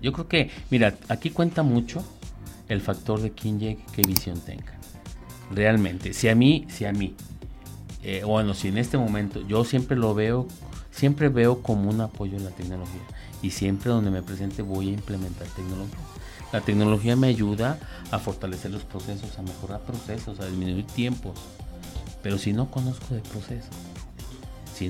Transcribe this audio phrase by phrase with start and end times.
[0.00, 2.02] Yo creo que, mira, aquí cuenta mucho
[2.68, 4.74] el factor de quién llegue, qué visión tenga.
[5.50, 7.14] Realmente, si a mí, si a mí,
[8.02, 10.46] eh, bueno, si en este momento yo siempre lo veo,
[10.90, 13.02] siempre veo como un apoyo a la tecnología
[13.42, 15.98] y siempre donde me presente voy a implementar tecnología.
[16.52, 17.78] La tecnología me ayuda
[18.10, 21.38] a fortalecer los procesos, a mejorar procesos, a disminuir tiempos.
[22.22, 23.74] Pero si no conozco de procesos,
[24.72, 24.88] si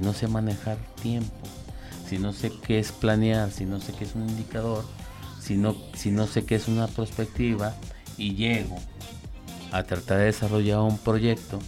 [0.00, 1.46] no sé manejar tiempo,
[2.08, 4.84] si no sé qué es planear, si no sé qué es un indicador,
[5.40, 7.74] si no, si no sé qué es una perspectiva
[8.16, 8.76] y llego
[9.72, 11.58] a tratar de desarrollar un proyecto,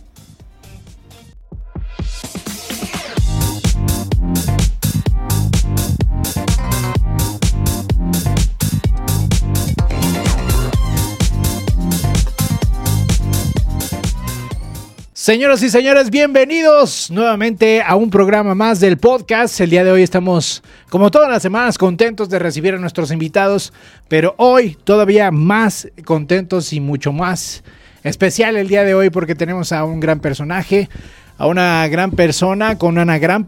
[15.29, 19.61] Señoras y señores, bienvenidos nuevamente a un programa más del podcast.
[19.61, 23.75] El día de hoy estamos, como todas las semanas, contentos de recibir a nuestros invitados,
[24.09, 27.62] pero hoy todavía más contentos y mucho más
[28.05, 30.89] especial el día de hoy porque tenemos a un gran personaje,
[31.37, 33.45] a una gran persona con una gran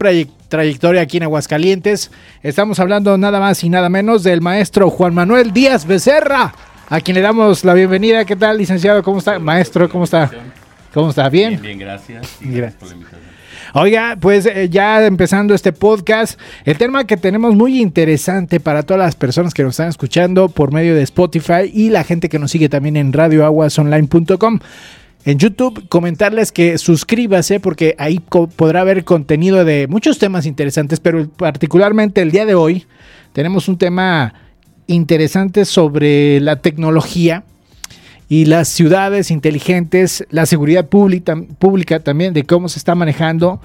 [0.49, 2.11] trayectoria aquí en Aguascalientes.
[2.43, 6.53] Estamos hablando nada más y nada menos del maestro Juan Manuel Díaz Becerra,
[6.87, 8.23] a quien le damos la bienvenida.
[8.23, 9.01] ¿Qué tal, licenciado?
[9.01, 9.39] ¿Cómo está?
[9.39, 10.29] Maestro, ¿cómo está?
[10.93, 11.29] ¿Cómo está?
[11.29, 11.59] ¿Bien?
[11.61, 12.37] Bien, gracias.
[12.41, 13.31] gracias, por la invitación.
[13.73, 18.99] Oiga, pues eh, ya empezando este podcast, el tema que tenemos muy interesante para todas
[18.99, 22.51] las personas que nos están escuchando por medio de Spotify y la gente que nos
[22.51, 24.59] sigue también en radioaguasonline.com.
[25.23, 31.29] En YouTube, comentarles que suscríbase porque ahí podrá haber contenido de muchos temas interesantes, pero
[31.29, 32.85] particularmente el día de hoy
[33.31, 34.33] tenemos un tema
[34.87, 37.43] interesante sobre la tecnología
[38.31, 43.59] y las ciudades inteligentes, la seguridad pública, pública también, de cómo se está manejando.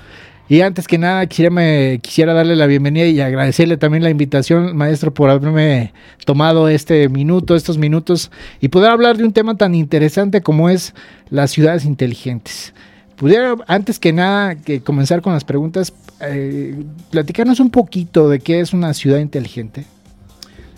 [0.48, 5.14] Y antes que nada, quisiera, quisiera darle la bienvenida y agradecerle también la invitación, maestro,
[5.14, 5.92] por haberme
[6.24, 10.94] tomado este minuto, estos minutos, y poder hablar de un tema tan interesante como es
[11.30, 12.74] las ciudades inteligentes.
[13.14, 16.82] Pudiera, antes que nada, que comenzar con las preguntas, eh,
[17.12, 19.84] platicarnos un poquito de qué es una ciudad inteligente.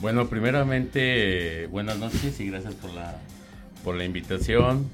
[0.02, 3.16] Bueno, primeramente, buenas noches y gracias por la
[3.84, 4.88] por la invitación.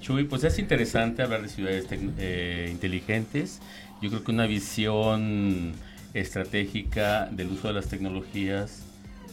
[0.00, 3.60] Chuy, pues es interesante hablar de ciudades eh, inteligentes.
[4.00, 5.72] Yo creo que una visión
[6.14, 8.82] estratégica del uso de las tecnologías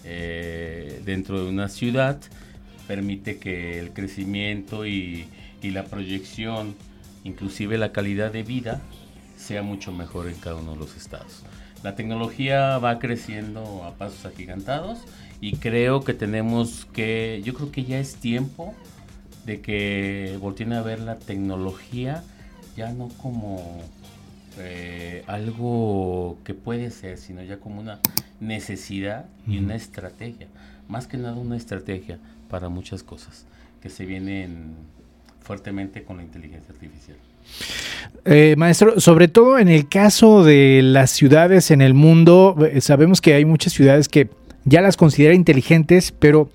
[0.03, 2.19] eh, dentro de una ciudad
[2.87, 5.27] permite que el crecimiento y,
[5.61, 6.75] y, la proyección,
[7.23, 8.81] inclusive la calidad de vida,
[9.37, 11.43] sea mucho mejor en cada uno de los estados.
[11.83, 14.99] La tecnología va creciendo a pasos agigantados
[15.43, 18.73] y creo que tenemos que, yo creo que ya es tiempo
[19.45, 22.23] de que volteen a ver la tecnología
[22.77, 23.81] ya no como
[24.57, 27.99] eh, algo que puede ser, sino ya como una
[28.39, 30.47] necesidad y una estrategia.
[30.87, 33.45] Más que nada una estrategia para muchas cosas
[33.81, 34.75] que se vienen
[35.41, 37.17] fuertemente con la inteligencia artificial.
[38.23, 43.19] Eh, maestro, sobre todo en el caso de las ciudades en el mundo, eh, sabemos
[43.19, 44.29] que hay muchas ciudades que
[44.65, 46.49] ya las considera inteligentes, pero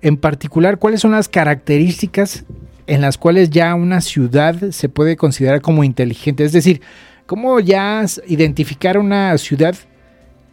[0.00, 2.44] en particular, ¿cuáles son las características
[2.86, 6.44] en las cuales ya una ciudad se puede considerar como inteligente?
[6.44, 6.80] Es decir,
[7.26, 9.74] ¿cómo ya identificar una ciudad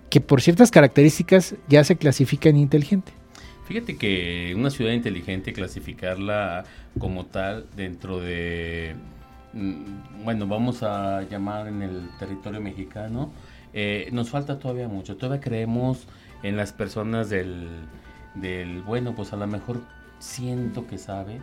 [0.10, 3.12] que por ciertas características ya se clasifica en inteligente?
[3.66, 6.66] Fíjate que una ciudad inteligente, clasificarla
[7.00, 8.96] como tal dentro de,
[9.54, 13.32] mm, bueno, vamos a llamar en el territorio mexicano,
[13.74, 15.18] eh, nos falta todavía mucho.
[15.18, 16.08] Todavía creemos
[16.44, 17.68] en las personas del,
[18.36, 19.82] del bueno, pues a lo mejor
[20.20, 21.42] siento que sabe,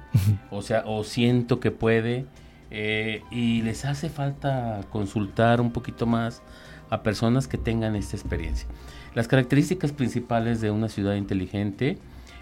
[0.51, 2.27] o sea, o siento que puede,
[2.71, 6.43] eh, y les hace falta consultar un poquito más
[6.91, 8.69] a personas que tengan esta experiencia.
[9.15, 11.99] Las características principales de una ciudad inteligente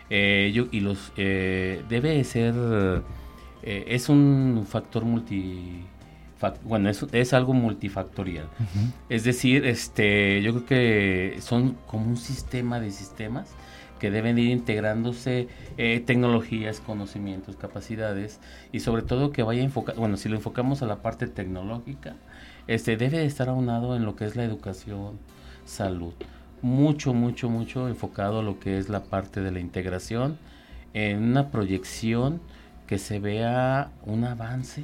[0.09, 2.55] eh, yo, y los eh, debe ser
[3.62, 5.84] es un factor multi
[6.65, 8.49] bueno, es, es algo multifactorial.
[9.09, 13.51] Es decir, este, yo creo que son como un sistema de sistemas
[14.01, 15.47] que deben ir integrándose
[15.77, 18.41] eh, tecnologías, conocimientos, capacidades
[18.72, 22.16] y sobre todo que vaya enfocado, bueno, si lo enfocamos a la parte tecnológica,
[22.66, 25.19] este debe de estar aunado en lo que es la educación,
[25.66, 26.15] salud,
[26.63, 30.39] mucho, mucho, mucho enfocado a lo que es la parte de la integración,
[30.95, 32.41] en una proyección
[32.86, 34.83] que se vea un avance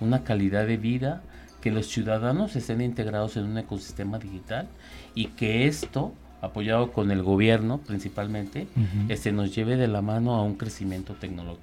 [0.00, 1.22] una calidad de vida,
[1.60, 4.68] que los ciudadanos estén integrados en un ecosistema digital
[5.14, 6.12] y que esto,
[6.42, 8.66] apoyado con el gobierno principalmente,
[9.08, 11.62] este, nos lleve de la mano a un crecimiento tecnológico.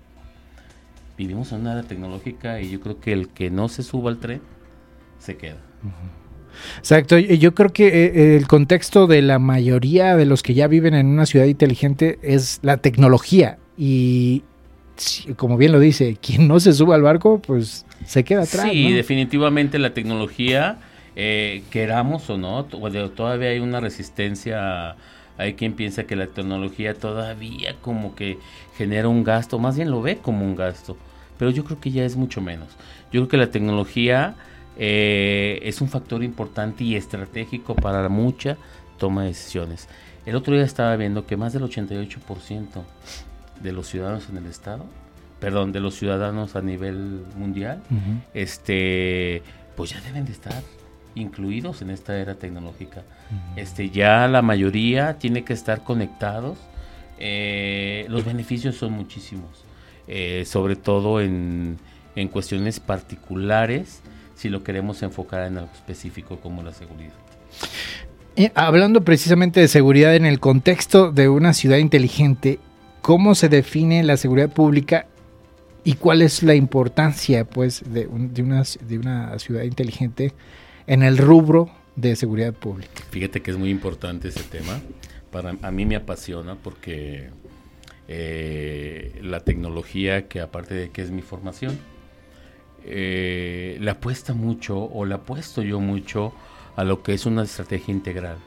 [1.18, 4.18] Vivimos en una era tecnológica y yo creo que el que no se suba al
[4.18, 4.42] tren
[5.20, 5.58] se queda.
[6.80, 10.96] Exacto, yo creo que eh, el contexto de la mayoría de los que ya viven
[10.96, 14.44] en una ciudad inteligente es la tecnología y
[15.36, 18.68] como bien lo dice, quien no se suba al barco, pues se queda atrás.
[18.72, 20.80] Sí, definitivamente la tecnología,
[21.16, 24.96] eh, queramos o no, todavía hay una resistencia.
[25.38, 28.38] Hay quien piensa que la tecnología todavía como que
[28.78, 30.98] genera un gasto, más bien lo ve como un gasto,
[31.40, 32.70] pero yo creo que ya es mucho menos.
[33.12, 34.36] Yo creo que la tecnología
[34.78, 38.58] eh, es un factor importante y estratégico para mucha
[39.00, 39.88] toma de decisiones.
[40.26, 42.84] El otro día estaba viendo que más del 88%
[43.62, 44.86] de los ciudadanos en el estado,
[45.40, 47.82] perdón, de los ciudadanos a nivel mundial,
[48.34, 49.42] este,
[49.76, 50.62] pues ya deben de estar
[51.16, 53.04] incluidos en esta era tecnológica.
[53.56, 56.58] Este, ya la mayoría tiene que estar conectados.
[57.20, 59.66] Eh, los beneficios son muchísimos,
[60.08, 61.78] eh, sobre todo en,
[62.16, 64.02] en cuestiones particulares
[64.36, 67.14] si lo queremos enfocar en algo específico como la seguridad.
[68.36, 72.60] Eh, hablando precisamente de seguridad en el contexto de una ciudad inteligente,
[73.02, 75.08] ¿cómo se define la seguridad pública
[75.84, 78.64] y cuál es la importancia pues, de, una,
[79.40, 80.34] ciudad inteligente
[80.88, 83.04] en el rubro de seguridad pública?
[83.10, 84.80] Fíjate que es muy importante ese tema.
[85.32, 87.30] Para, a mí me apasiona porque
[88.08, 91.80] eh, la tecnología, que aparte de que es mi formación,
[92.84, 96.34] eh, le apuesta mucho o le apuesto yo mucho
[96.76, 98.38] a lo que es una estrategia integral,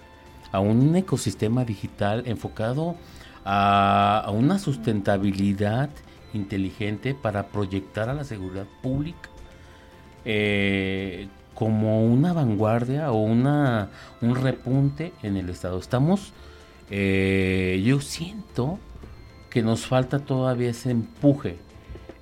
[0.52, 2.96] a un ecosistema digital enfocado
[3.44, 5.90] a, una sustentabilidad
[6.32, 9.28] inteligente para proyectar a la seguridad pública
[10.24, 15.78] eh, como una vanguardia o una, un repunte en el Estado.
[15.78, 16.32] Estamos,
[16.90, 18.78] eh, yo siento
[19.50, 21.58] que nos falta todavía ese empuje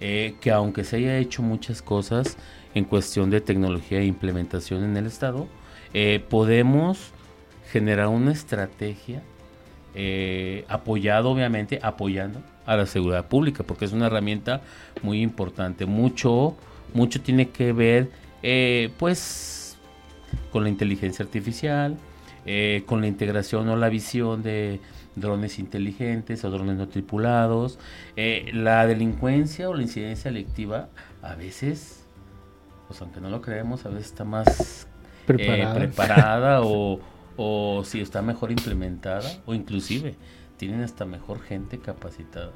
[0.00, 2.36] eh, que aunque se haya hecho muchas cosas
[2.74, 5.46] en cuestión de tecnología e implementación en el Estado,
[6.30, 7.12] podemos
[7.70, 9.22] generar una estrategia
[9.94, 14.60] eh, apoyado, obviamente, apoyando a la seguridad pública, porque es una herramienta
[15.02, 15.86] muy importante.
[15.86, 16.56] Mucho,
[16.94, 18.10] mucho tiene que ver,
[18.98, 19.76] pues,
[20.50, 21.96] con la inteligencia artificial,
[22.86, 24.80] con la integración o la visión de
[25.14, 27.78] drones inteligentes o drones no tripulados.
[28.16, 30.88] Eh, la delincuencia o la incidencia delictiva
[31.22, 32.04] a veces,
[32.88, 34.86] pues aunque no lo creemos, a veces está más
[35.28, 37.00] eh, preparada, o,
[37.36, 40.16] o si está mejor implementada o inclusive
[40.56, 42.52] tienen hasta mejor gente capacitada.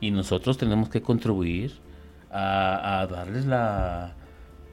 [0.00, 1.72] Y nosotros tenemos que contribuir
[2.30, 4.14] a, darles la...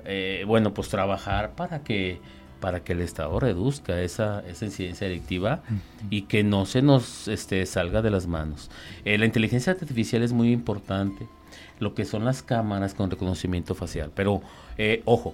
[0.05, 2.19] Eh, bueno, pues trabajar para que
[2.61, 5.63] para que el Estado reduzca esa, esa incidencia delictiva
[6.09, 8.69] y que no se nos este, salga de las manos.
[9.03, 11.27] Eh, la inteligencia artificial es muy importante,
[11.79, 14.41] lo que son las cámaras con reconocimiento facial, pero
[14.77, 15.33] eh, ojo,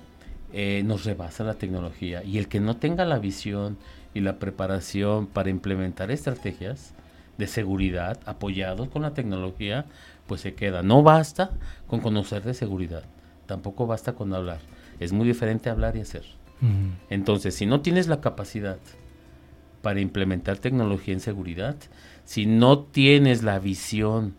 [0.53, 3.77] eh, nos rebasa la tecnología y el que no tenga la visión
[4.13, 6.93] y la preparación para implementar estrategias
[7.37, 9.85] de seguridad apoyados con la tecnología,
[10.25, 10.81] pues se queda.
[10.83, 11.51] No basta
[11.87, 13.03] con conocer de seguridad,
[13.45, 14.59] tampoco basta con hablar.
[14.99, 16.23] Es muy diferente hablar y hacer.
[17.11, 18.79] Entonces, si no tienes la capacidad
[19.83, 21.75] para implementar tecnología en seguridad,
[22.25, 24.33] si no tienes la visión,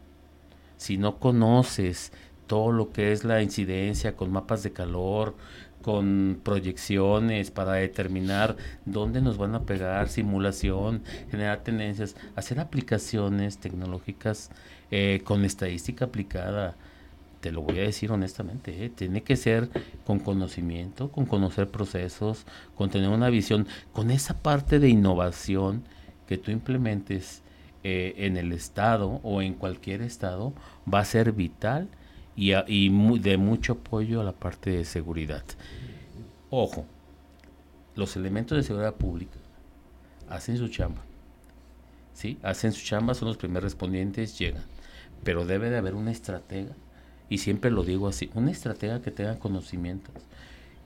[0.77, 2.13] si no conoces
[2.49, 5.37] todo lo que es la incidencia con mapas de calor,
[5.83, 14.51] con proyecciones para determinar dónde nos van a pegar, simulación, generar tendencias, hacer aplicaciones tecnológicas
[14.91, 16.77] eh, con estadística aplicada,
[17.41, 18.91] te lo voy a decir honestamente, ¿eh?
[18.91, 19.71] tiene que ser
[20.05, 22.45] con conocimiento, con conocer procesos,
[22.75, 25.85] con tener una visión, con esa parte de innovación
[26.27, 27.43] que tú implementes
[27.85, 30.53] eh, en el Estado o en cualquier Estado,
[30.93, 31.89] va a ser vital
[32.39, 35.43] y, de mucho apoyo a la parte de seguridad.
[36.51, 36.87] Ojo,
[37.97, 39.39] los elementos de seguridad pública
[40.29, 41.03] hacen su chamba,
[42.15, 42.39] ¿sí?
[42.45, 44.63] Hacen su chamba, son los primeros respondientes, llegan,
[45.25, 46.77] pero debe de haber una estratega
[47.29, 50.15] y siempre lo digo así, una estratega que tenga conocimientos,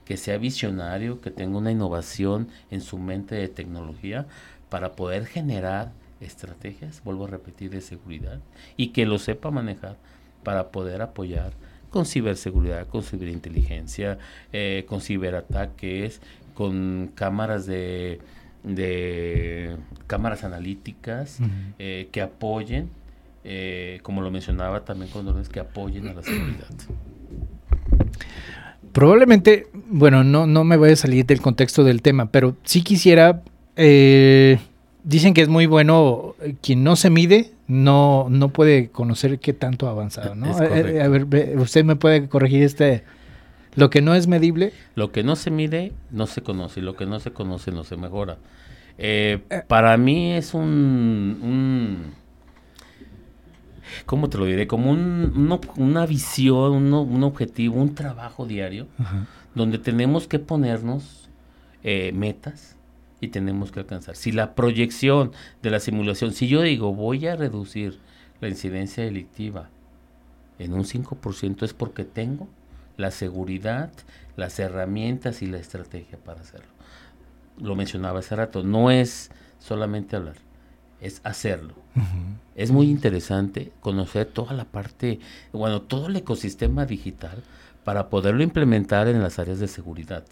[0.07, 4.27] que sea visionario, que tenga una innovación en su mente de tecnología
[4.71, 8.41] para poder generar estrategias, vuelvo a repetir, de seguridad
[8.79, 9.99] y que lo sepa manejar
[10.43, 11.53] para poder apoyar
[11.93, 14.19] con ciberseguridad, con ciberinteligencia,
[14.53, 16.21] eh, con ciberataques,
[16.55, 18.19] con cámaras de,
[18.65, 21.39] de cámaras analíticas
[21.79, 22.89] eh, que apoyen
[23.45, 26.69] eh, como lo mencionaba también con drones que apoyen a la seguridad.
[28.93, 33.43] Probablemente, bueno, no, no me voy a salir del contexto del tema, pero sí quisiera,
[33.75, 39.88] dicen que es muy bueno, quien no se mide no, no puede conocer qué tanto
[39.88, 40.55] ha avanzado, ¿no?
[40.55, 43.02] a ver, usted me puede corregir este,
[43.76, 44.75] Lo que no es medible.
[44.95, 47.83] Lo que no se mide no se conoce y lo que no se conoce no
[47.85, 48.37] se mejora.
[48.99, 52.12] Eh, para mí es un, un,
[54.05, 54.67] ¿cómo te lo diré?
[54.67, 58.87] Como un, una visión, un objetivo, un trabajo diario,
[59.55, 61.31] donde tenemos que ponernos
[61.83, 62.76] eh, metas
[63.23, 64.17] y tenemos que alcanzar.
[64.17, 67.99] Si la proyección de la simulación, si yo digo voy a reducir
[68.43, 69.71] la incidencia delictiva
[70.59, 72.49] en un 5%, es porque tengo
[72.99, 73.91] la seguridad,
[74.37, 76.73] las herramientas y la estrategia para hacerlo
[77.59, 80.37] lo mencionaba hace rato, no es solamente hablar,
[81.00, 81.75] es hacerlo.
[82.55, 85.21] Es muy interesante conocer toda la parte,
[85.52, 87.43] bueno, todo el ecosistema digital
[87.85, 90.25] para poderlo implementar en las áreas de seguridad.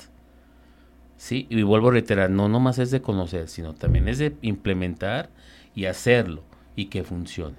[1.21, 5.29] Sí, y vuelvo a reiterar, no nomás es de conocer, sino también es de implementar
[5.75, 6.43] y hacerlo
[6.77, 7.57] y que funcione.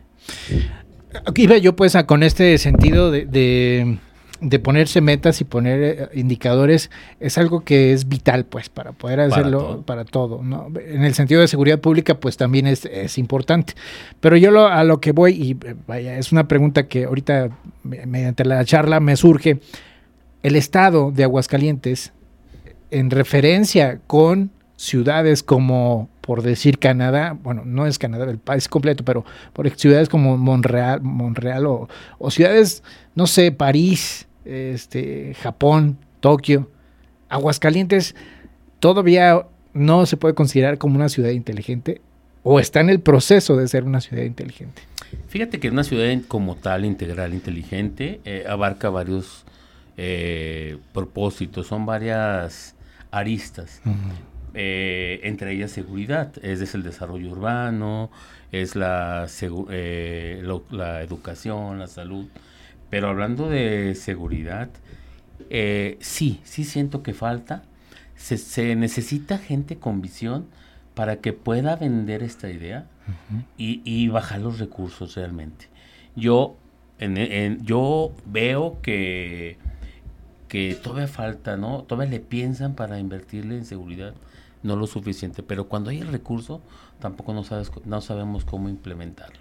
[1.35, 3.99] Iba yo pues a, con este sentido de
[4.41, 6.89] de ponerse metas y poner eh, indicadores
[7.19, 10.67] es algo que es vital, pues, para poder hacerlo para todo, ¿no?
[10.83, 13.75] En el sentido de seguridad pública, pues también es, es importante.
[14.19, 17.49] Pero yo lo, a lo que voy, y eh, vaya, es una pregunta que ahorita
[17.83, 19.59] mediante la charla me surge,
[20.41, 22.11] el estado de Aguascalientes,
[22.91, 29.05] en referencia con ciudades como, por decir Canadá, bueno, no es Canadá, el país completo,
[29.05, 32.83] pero por ciudades como Monreal, Monreal o, o ciudades,
[33.15, 36.69] no sé, París, este, Japón, Tokio,
[37.29, 38.15] Aguascalientes,
[38.79, 42.01] todavía no se puede considerar como una ciudad inteligente
[42.43, 44.81] o está en el proceso de ser una ciudad inteligente.
[45.27, 49.45] Fíjate que una ciudad como tal, integral, inteligente, eh, abarca varios
[49.97, 52.75] eh, propósitos, son varias
[53.11, 53.81] aristas.
[54.53, 58.11] Eh, entre ellas seguridad, es el desarrollo urbano,
[58.51, 59.27] es la,
[60.71, 62.27] la educación, la salud,
[62.89, 64.69] pero hablando de seguridad,
[65.49, 67.63] eh, sí, sí siento que falta.
[68.15, 70.45] Se, necesita gente con visión
[70.93, 72.85] para que pueda vender esta idea
[73.57, 75.67] y, bajar los recursos realmente.
[76.15, 76.55] Yo,
[76.99, 79.57] en, yo veo que,
[80.51, 81.83] que todavía falta, ¿no?
[81.83, 84.13] Todavía le piensan para invertirle en seguridad,
[84.63, 86.59] no lo suficiente, pero cuando hay el recurso,
[86.99, 89.39] tampoco no, sabes, no sabemos cómo implementarlo.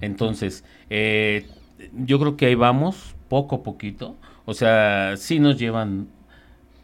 [0.00, 1.48] Entonces, eh,
[1.92, 4.14] yo creo que ahí vamos, poco a poquito.
[4.44, 6.06] O sea, sí nos llevan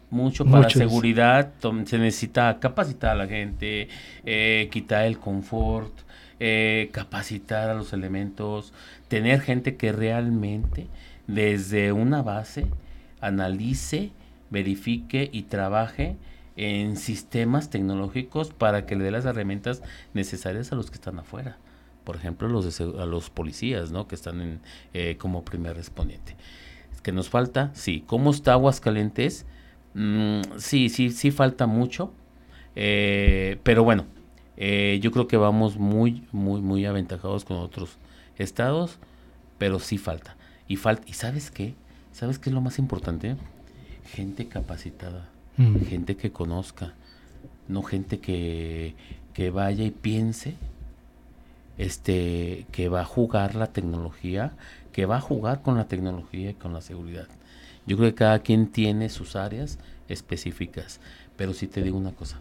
[0.09, 1.53] mucho para seguridad.
[1.85, 3.87] Se necesita capacitar a la gente,
[4.25, 5.93] eh, quitar el confort,
[6.41, 8.73] eh, capacitar a los elementos,
[9.07, 10.87] tener gente que realmente
[11.27, 12.67] desde una base
[13.25, 14.11] analice,
[14.49, 16.17] verifique y trabaje
[16.55, 19.81] en sistemas tecnológicos para que le dé las herramientas
[20.13, 21.57] necesarias a los que están afuera
[22.03, 24.07] por ejemplo, los a los policías, ¿no?
[24.07, 24.59] Que están en,
[24.93, 26.35] eh, como primer respondiente.
[27.01, 27.71] ¿Que nos falta?
[27.73, 28.03] Sí.
[28.07, 29.45] ¿Cómo está Aguascalientes?
[29.93, 32.13] Mm, sí, sí, sí falta mucho.
[32.75, 34.05] Eh, pero bueno,
[34.57, 37.97] eh, yo creo que vamos muy, muy, muy aventajados con otros
[38.37, 38.99] estados,
[39.57, 40.37] pero sí falta.
[40.67, 41.75] Y, falta, ¿y sabes qué?
[42.13, 43.35] ¿Sabes qué es lo más importante?
[44.05, 45.27] Gente capacitada,
[45.57, 45.77] mm.
[45.85, 46.93] gente que conozca,
[47.67, 48.95] no gente que,
[49.33, 50.55] que vaya y piense
[51.77, 54.53] este, que va a jugar la tecnología,
[54.91, 57.27] que va a jugar con la tecnología y con la seguridad.
[57.85, 60.99] Yo creo que cada quien tiene sus áreas específicas,
[61.35, 62.39] pero sí te digo una cosa,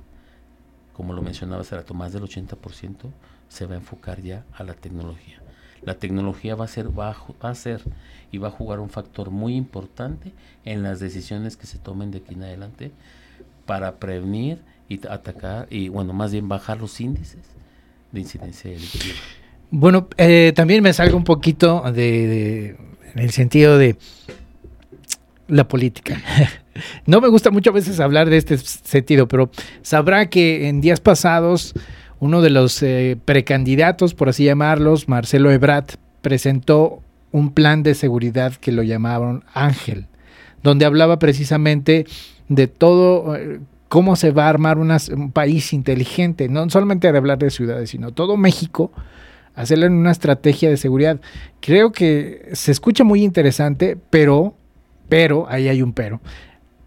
[0.92, 3.10] como lo mencionaba hace rato, más del 80%
[3.48, 5.41] se va a enfocar ya a la tecnología.
[5.84, 7.82] La tecnología va a ser, va a ser
[8.30, 10.32] y va a jugar un factor muy importante
[10.64, 12.92] en las decisiones que se tomen de aquí en adelante
[13.66, 14.58] para prevenir
[14.88, 17.40] y atacar y bueno, más bien bajar los índices
[18.10, 19.14] de incidencia delictiva.
[19.70, 22.76] Bueno, eh, también me salgo un poquito de,
[23.14, 23.96] en el sentido de
[25.48, 26.20] la política.
[27.06, 29.50] no me gusta mucho veces hablar de este sentido, pero
[29.82, 31.74] sabrá que en días pasados
[32.22, 37.02] uno de los eh, precandidatos, por así llamarlos, Marcelo Ebrat, presentó
[37.32, 40.06] un plan de seguridad que lo llamaron Ángel,
[40.62, 42.06] donde hablaba precisamente
[42.46, 47.40] de todo, eh, cómo se va a armar un país inteligente, no solamente de hablar
[47.40, 48.92] de ciudades, sino todo México,
[49.56, 51.20] hacerlo en una estrategia de seguridad.
[51.58, 54.54] Creo que se escucha muy interesante, pero,
[55.08, 56.20] pero, ahí hay un pero.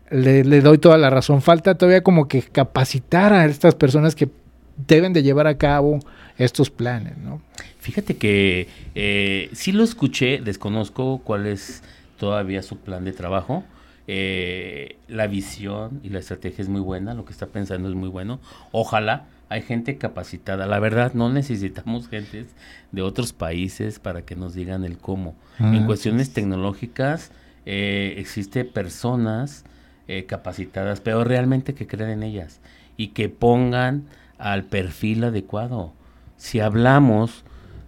[0.09, 1.41] Le, doy toda la razón.
[1.41, 4.29] Falta todavía como que capacitar a estas personas que
[4.77, 5.99] deben de llevar a cabo
[6.37, 7.41] estos planes, ¿no?
[7.79, 11.83] Fíjate que eh, sí lo escuché, desconozco cuál es
[12.17, 13.63] todavía su plan de trabajo
[14.07, 18.09] eh, la visión y la estrategia es muy buena, lo que está pensando es muy
[18.09, 18.39] bueno.
[18.71, 20.67] Ojalá hay gente capacitada.
[20.67, 22.47] La verdad, no necesitamos gentes
[22.91, 25.35] de otros países para que nos digan el cómo.
[25.59, 27.31] en ah, cuestiones tecnológicas,
[27.65, 29.65] eh, existe personas
[30.07, 32.59] eh, capacitadas, pero realmente que creen en ellas
[32.97, 34.03] y que pongan
[34.37, 35.93] al perfil adecuado.
[36.37, 37.43] Si hablamos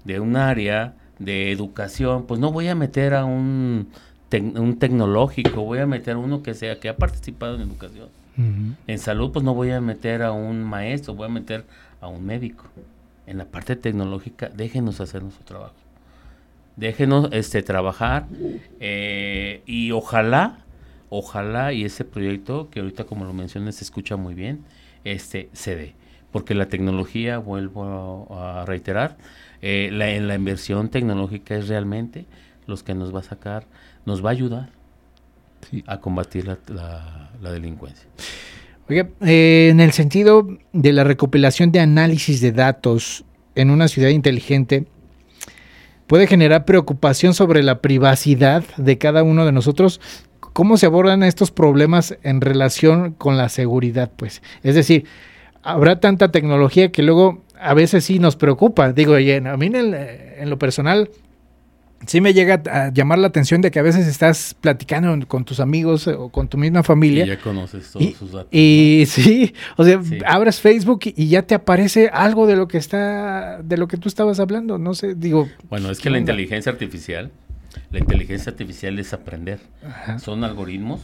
[0.05, 3.89] de un área de educación, pues no voy a meter a un,
[4.31, 8.07] un tecnológico, voy a meter a uno que sea que ha participado en educación.
[8.85, 11.65] En salud, pues no voy a meter a un maestro, voy a meter
[11.99, 12.65] a un médico.
[13.25, 15.73] En la parte tecnológica, déjenos hacer nuestro trabajo.
[16.75, 18.27] Déjenos este, trabajar
[18.79, 20.59] eh, y ojalá,
[21.09, 24.63] ojalá y ese proyecto, que ahorita como lo mencioné se escucha muy bien,
[25.03, 25.95] este, se dé.
[26.31, 29.17] Porque la tecnología, vuelvo a, reiterar,
[29.61, 32.25] eh, la, en la inversión tecnológica es realmente
[32.67, 33.65] los que nos va a sacar,
[34.05, 34.69] nos va a ayudar
[35.85, 38.07] a combatir la, delincuencia.
[38.89, 44.09] Oiga, eh, en el sentido de la recopilación de análisis de datos en una ciudad
[44.09, 44.85] inteligente,
[46.05, 49.99] puede generar preocupación sobre la privacidad de cada uno de nosotros.
[50.39, 54.11] ¿Cómo se abordan estos problemas en relación con la seguridad?
[54.15, 55.05] Pues, es decir,
[55.63, 58.93] habrá tanta tecnología que luego a veces sí nos preocupa.
[58.93, 61.09] Digo, a mí en lo personal
[62.05, 65.59] sí me llega a llamar la atención de que a veces estás platicando con tus
[65.59, 67.25] amigos o con tu misma familia.
[67.25, 68.49] Y ya conoces todos sus datos.
[68.51, 73.61] Y sí, o sea, abres Facebook y ya te aparece algo de lo que está,
[73.63, 74.77] de lo que tú estabas hablando.
[74.77, 75.47] No sé, digo.
[75.69, 77.31] Bueno, es que la inteligencia artificial,
[77.91, 79.59] la inteligencia artificial es aprender.
[80.19, 81.01] Son algoritmos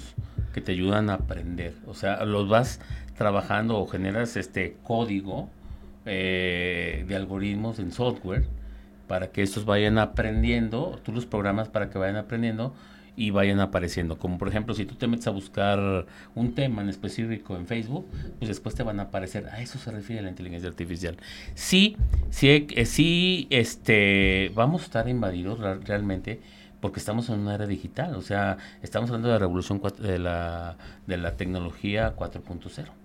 [0.54, 1.74] que te ayudan a aprender.
[1.88, 2.80] O sea, los vas
[3.24, 5.50] trabajando o generas este código
[6.06, 8.46] eh, de algoritmos en software
[9.08, 12.74] para que estos vayan aprendiendo, tú los programas para que vayan aprendiendo
[13.16, 14.18] y vayan apareciendo.
[14.18, 18.06] Como por ejemplo, si tú te metes a buscar un tema en específico en Facebook,
[18.40, 21.16] pues después te van a aparecer, a eso se refiere la inteligencia artificial.
[21.56, 21.96] Sí,
[22.30, 26.42] sí, eh, sí, este, vamos a estar invadidos realmente
[26.82, 30.76] porque estamos en una era digital, o sea, estamos hablando de la revolución de la,
[31.08, 33.03] de la tecnología 4.0.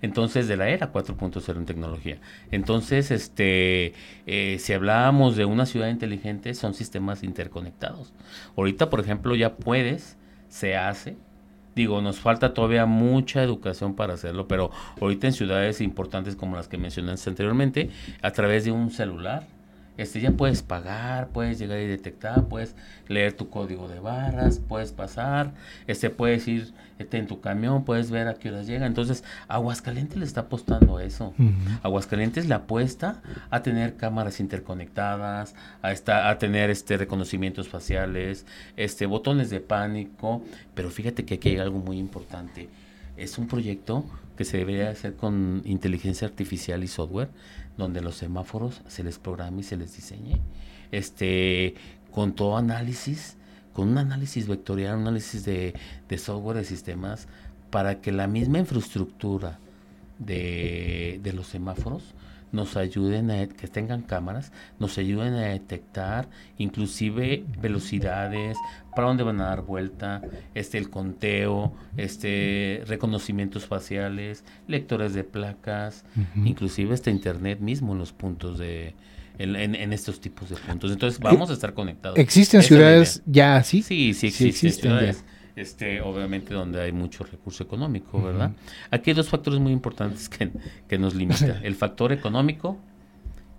[0.00, 2.18] Entonces, de la era 4.0 en tecnología.
[2.50, 3.94] Entonces, este,
[4.26, 8.12] eh, si hablábamos de una ciudad inteligente, son sistemas interconectados.
[8.56, 10.16] Ahorita, por ejemplo, ya puedes,
[10.48, 11.16] se hace,
[11.74, 16.68] digo, nos falta todavía mucha educación para hacerlo, pero ahorita en ciudades importantes como las
[16.68, 17.90] que mencionaste anteriormente,
[18.20, 19.46] a través de un celular,
[19.98, 22.74] este, ya puedes pagar, puedes llegar y detectar, puedes
[23.08, 25.52] leer tu código de barras, puedes pasar,
[25.86, 28.86] este, puedes ir este, en tu camión, puedes ver a qué horas llega.
[28.86, 31.34] Entonces, Aguascalientes le está apostando a eso.
[31.82, 39.04] Aguascalientes le apuesta a tener cámaras interconectadas, a, esta, a tener este, reconocimientos faciales, este,
[39.04, 40.42] botones de pánico.
[40.74, 42.68] Pero fíjate que aquí hay algo muy importante.
[43.18, 47.28] Es un proyecto que se debería hacer con inteligencia artificial y software
[47.76, 50.40] donde los semáforos se les programe y se les diseñe,
[50.90, 51.74] este,
[52.10, 53.36] con todo análisis,
[53.72, 55.74] con un análisis vectorial, un análisis de,
[56.18, 57.26] software de sistemas,
[57.70, 59.58] para que la misma infraestructura
[60.18, 62.02] de, de los semáforos
[62.52, 68.56] nos ayuden a que tengan cámaras, nos ayuden a detectar inclusive velocidades,
[68.94, 70.22] para dónde van a dar vuelta,
[70.54, 76.04] este el conteo, este reconocimientos faciales, lectores de placas,
[76.36, 78.94] inclusive este internet mismo en los puntos de
[79.38, 80.92] en, estos tipos de puntos.
[80.92, 82.18] Entonces vamos a estar conectados.
[82.18, 83.82] ¿Existen ciudades ya así?
[83.82, 85.24] Sí, sí, sí existen, ciudades
[85.56, 88.52] este, obviamente donde hay mucho recurso económico, ¿verdad?
[88.90, 90.50] Aquí hay dos factores muy importantes que,
[90.88, 91.60] que nos limitan.
[91.62, 92.78] El factor económico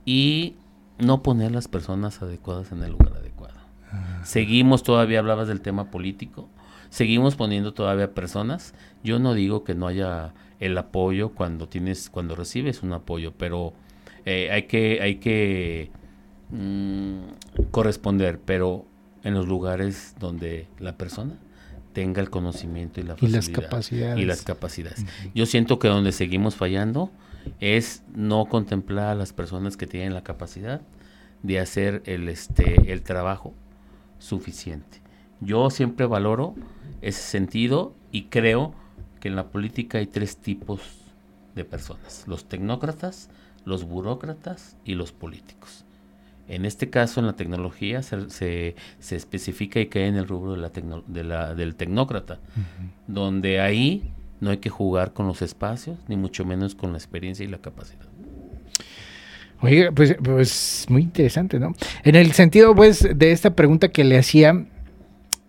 [0.05, 0.55] y
[0.97, 3.59] no poner las personas adecuadas en el lugar adecuado.
[3.91, 4.21] Ah.
[4.23, 6.49] Seguimos, todavía hablabas del tema político,
[6.89, 8.73] seguimos poniendo todavía personas.
[9.03, 13.73] Yo no digo que no haya el apoyo cuando tienes, cuando recibes un apoyo, pero
[14.25, 15.91] eh, hay que, hay que
[16.51, 18.85] mm, corresponder, pero
[19.23, 21.37] en los lugares donde la persona
[21.93, 23.31] tenga el conocimiento y la facilidad.
[23.31, 24.19] Y las capacidades.
[24.19, 25.05] Y las capacidades.
[25.33, 27.11] Yo siento que donde seguimos fallando
[27.59, 30.81] es no contemplar a las personas que tienen la capacidad
[31.43, 33.53] de hacer el, este, el trabajo
[34.19, 35.01] suficiente.
[35.41, 36.55] Yo siempre valoro
[37.01, 38.73] ese sentido y creo
[39.19, 40.81] que en la política hay tres tipos
[41.55, 43.29] de personas, los tecnócratas,
[43.65, 45.85] los burócratas y los políticos.
[46.47, 48.75] En este caso, en la tecnología se, se,
[49.15, 50.71] especifica y cae en el rubro de la
[51.07, 52.39] de la, del tecnócrata,
[53.07, 57.45] donde ahí no hay que jugar con los espacios, ni mucho menos con la experiencia
[57.45, 58.05] y la capacidad.
[59.61, 61.73] Oiga, pues, pues muy interesante, ¿no?
[62.03, 64.65] En el sentido, pues, de esta pregunta que le hacía,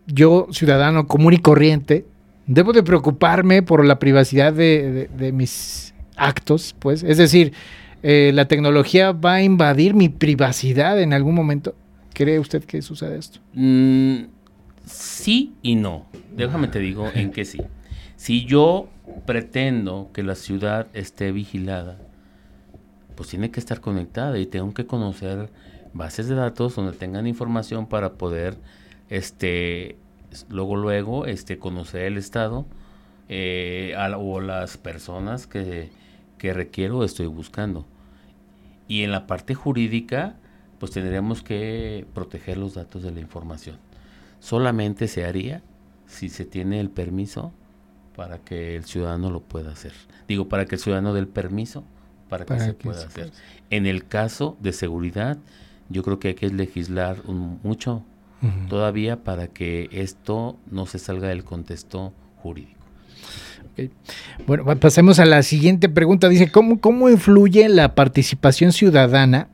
[0.07, 2.07] yo, ciudadano común y corriente,
[2.47, 7.53] debo de preocuparme por la privacidad de, de mis actos, pues, es decir,
[8.07, 11.75] eh, la tecnología va a invadir mi privacidad en algún momento.
[12.13, 13.41] ¿Cree usted que sucede esto?
[13.55, 14.25] Mm,
[14.85, 16.05] sí y no.
[16.37, 17.63] Déjame te digo en qué sí.
[18.17, 18.91] Si yo
[19.25, 21.97] pretendo que la ciudad esté vigilada,
[23.15, 25.49] pues tiene que estar conectada y tengo que conocer
[25.95, 28.59] bases de datos donde tengan información para poder,
[29.09, 29.97] este,
[30.51, 32.67] luego, luego, este, conocer el estado
[33.31, 35.89] eh, o las personas que,
[36.37, 37.87] que requiero o estoy buscando.
[38.89, 40.37] Y en la parte jurídica,
[40.79, 43.77] pues tendríamos que proteger los datos de la información.
[44.41, 45.63] Solamente se haría
[46.07, 47.53] si se tiene el permiso
[48.15, 49.93] para que el ciudadano lo pueda hacer.
[50.29, 51.85] Digo, para que el ciudadano dé el permiso
[52.29, 53.33] para que se pueda hacer.
[53.71, 55.39] En el caso de seguridad,
[55.89, 58.03] yo creo que hay que legislar mucho
[58.69, 62.85] todavía para que esto no se salga del contexto jurídico.
[64.47, 66.29] Bueno, pasemos a la siguiente pregunta.
[66.29, 69.49] Dice, ¿cómo, cómo influye la participación ciudadana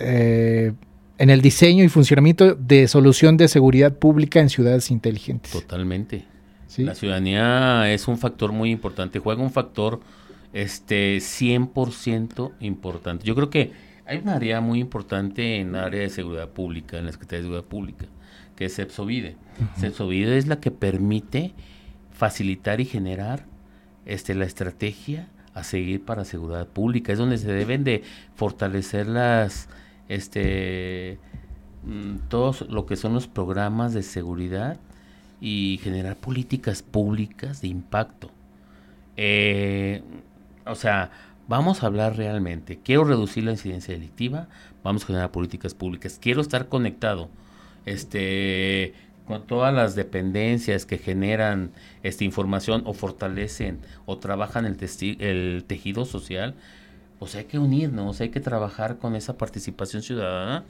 [0.00, 0.72] eh,
[1.18, 5.52] en el diseño y funcionamiento de solución de seguridad pública en ciudades inteligentes?
[5.52, 6.24] Totalmente.
[6.76, 10.00] La ciudadanía es un factor muy importante, juega un factor
[10.52, 13.24] este 100% importante.
[13.24, 13.72] Yo creo que
[14.06, 17.44] hay una área muy importante en el área de seguridad pública, en la Secretaría de
[17.44, 18.06] Seguridad Pública,
[18.54, 19.36] que es CEPSOVIDE.
[19.78, 21.54] CEPSOVIDE es la que permite
[22.18, 23.44] facilitar y generar
[24.04, 27.12] este, la estrategia a seguir para seguridad pública.
[27.12, 28.02] Es donde se deben de
[28.34, 29.68] fortalecer las,
[30.08, 31.18] este,
[31.84, 34.78] mm, todos lo que son los programas de seguridad
[35.40, 38.32] y generar políticas públicas de impacto.
[39.16, 40.02] Eh,
[40.66, 41.12] o sea,
[41.46, 42.80] vamos a hablar realmente.
[42.82, 44.48] Quiero reducir la incidencia delictiva,
[44.82, 46.18] vamos a generar políticas públicas.
[46.20, 47.30] Quiero estar conectado.
[47.86, 48.92] Este,
[49.28, 51.70] con todas las dependencias que generan
[52.02, 54.78] esta información o fortalecen o trabajan el,
[55.20, 56.54] el tejido social,
[57.18, 60.64] pues hay que unirnos, hay que trabajar con esa participación ciudadana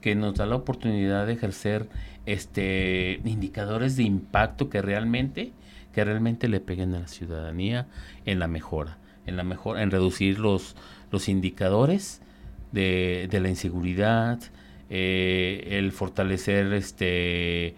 [0.00, 1.88] que nos da la oportunidad de ejercer
[2.24, 5.52] este indicadores de impacto que realmente
[5.92, 7.86] que realmente le peguen a la ciudadanía
[8.26, 10.76] en la mejora, en la mejora, en reducir los
[11.10, 12.20] los indicadores
[12.70, 14.40] de, de la inseguridad,
[14.90, 17.74] eh, el fortalecer este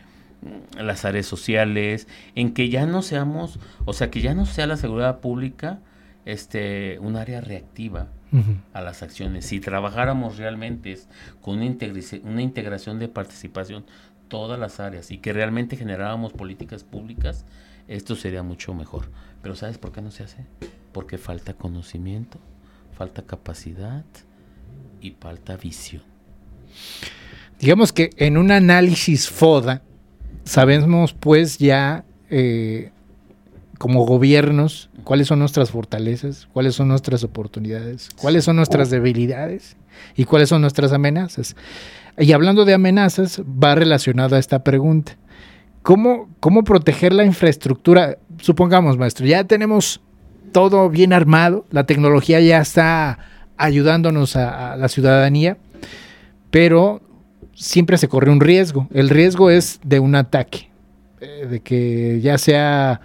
[0.77, 4.77] las áreas sociales, en que ya no seamos, o sea, que ya no sea la
[4.77, 5.81] seguridad pública
[6.25, 8.09] este un área reactiva
[8.75, 9.47] a las acciones.
[9.47, 10.99] Si trabajáramos realmente
[11.41, 11.77] con una,
[12.25, 13.87] una integración de participación
[14.29, 17.47] todas las áreas y que realmente generáramos políticas públicas,
[17.89, 19.09] esto sería mucho mejor.
[19.43, 20.45] Pero ¿sabes por qué no se hace?
[20.93, 22.39] Porque falta conocimiento,
[22.97, 24.05] falta capacidad
[25.01, 26.03] y falta visión.
[27.59, 29.83] Digamos que en un análisis FODA,
[30.47, 32.91] sabemos pues ya eh,
[33.79, 39.77] como gobiernos cuáles son nuestras fortalezas, cuáles son nuestras oportunidades, cuáles son nuestras debilidades
[40.17, 41.55] y cuáles son nuestras amenazas.
[42.19, 45.17] Y hablando de amenazas, va relacionado a esta pregunta.
[45.83, 48.17] ¿Cómo, cómo proteger la infraestructura?
[48.41, 50.01] Supongamos, maestro, ya tenemos
[50.53, 53.19] todo bien armado, la tecnología ya está
[53.59, 55.59] ayudándonos a la ciudadanía,
[56.51, 57.03] pero
[57.57, 58.87] siempre se corre un riesgo.
[58.93, 60.69] El riesgo es de un ataque,
[61.21, 63.01] eh, de que ya sea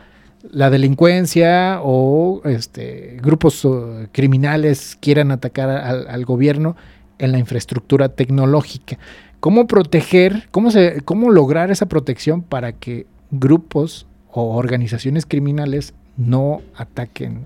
[0.52, 6.76] la delincuencia o este, grupos uh, criminales quieran atacar al, gobierno
[7.20, 8.98] en la infraestructura tecnológica.
[9.40, 16.62] ¿Cómo proteger, cómo, se, cómo lograr esa protección para que grupos o organizaciones criminales no
[16.76, 17.46] ataquen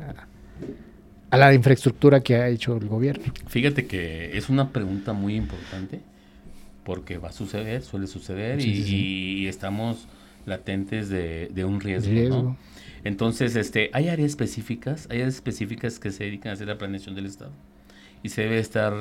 [1.29, 3.25] a la infraestructura que ha hecho el gobierno?
[3.47, 5.99] Fíjate que es una pregunta muy importante
[6.85, 10.07] porque va a suceder, suele suceder y, estamos
[10.45, 12.55] latentes de, un riesgo.
[13.03, 17.15] Entonces, este, hay áreas específicas, hay áreas específicas que se dedican a hacer la planeación
[17.15, 17.51] del Estado
[18.23, 18.93] y se debe estar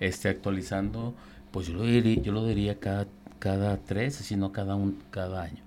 [0.00, 1.14] este, actualizando,
[1.52, 3.06] pues yo lo diría, yo lo diría cada,
[3.38, 5.62] cada tres, sino cada, un, cada año.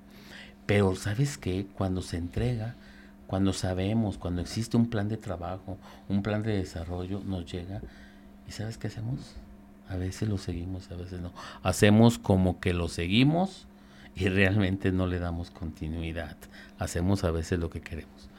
[0.65, 2.76] Pero sabes qué, cuando se entrega,
[3.28, 5.78] cuando sabemos, cuando existe un plan de trabajo,
[6.10, 7.82] un plan de desarrollo, nos llega
[8.47, 9.36] y ¿sabes qué hacemos?
[9.89, 11.32] A veces lo seguimos, a veces no.
[11.63, 13.67] Hacemos como que lo seguimos
[14.15, 16.36] y realmente no le damos continuidad.
[16.80, 18.30] Hacemos a veces lo que queremos.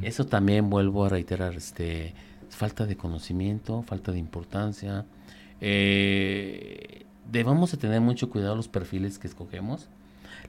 [0.00, 2.14] Eso también vuelvo a reiterar, este,
[2.48, 5.04] falta de conocimiento, falta de importancia.
[5.60, 9.88] Eh, debemos de tener mucho cuidado los perfiles que escogemos,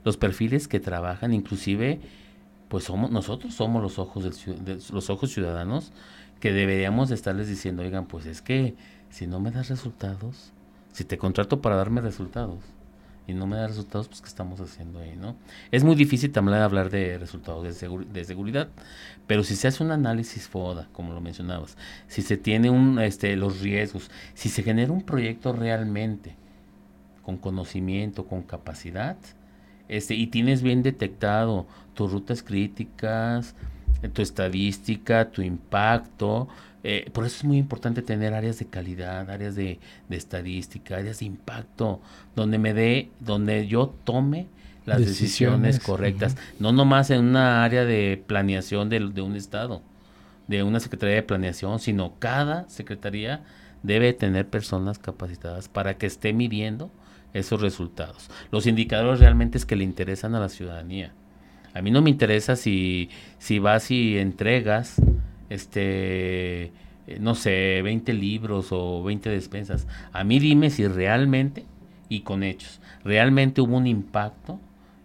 [0.04, 2.00] los perfiles que trabajan, inclusive,
[2.68, 5.92] pues somos nosotros somos los ojos del, los ojos ciudadanos
[6.38, 8.74] que deberíamos estarles diciendo, oigan, pues es que
[9.10, 10.52] si no me das resultados,
[10.92, 12.60] si te contrato para darme resultados
[13.26, 15.36] y no me das resultados, pues ¿qué estamos haciendo ahí, no?
[15.70, 18.68] Es muy difícil también hablar de resultados de, de seguridad,
[19.26, 21.76] pero si se hace un análisis FODA, como lo mencionabas,
[22.08, 26.34] si se tiene un, este, los riesgos, si se genera un proyecto realmente
[27.22, 29.16] con conocimiento, con capacidad,
[29.88, 33.54] este, y tienes bien detectado tus rutas críticas,
[34.12, 36.48] tu estadística, tu impacto,
[36.82, 41.26] eh, por eso es muy importante tener áreas de calidad, áreas de, estadística, áreas de
[41.26, 42.00] impacto,
[42.34, 44.46] donde me dé, donde yo tome
[44.86, 49.82] las decisiones, correctas, no nomás en una área de planeación de, de, un estado,
[50.48, 53.44] de una secretaría de planeación, sino cada secretaría
[53.82, 56.90] debe tener personas capacitadas para que esté midiendo
[57.34, 58.30] esos resultados.
[58.50, 61.12] Los indicadores realmente es que le interesan a la ciudadanía.
[61.74, 65.00] A mí no me interesa si, si vas y entregas
[65.50, 66.72] este,
[67.06, 69.86] eh, no sé, 20 libros o 20 despensas.
[70.12, 71.64] A mí dime si realmente,
[72.08, 74.58] y con hechos, realmente hubo un impacto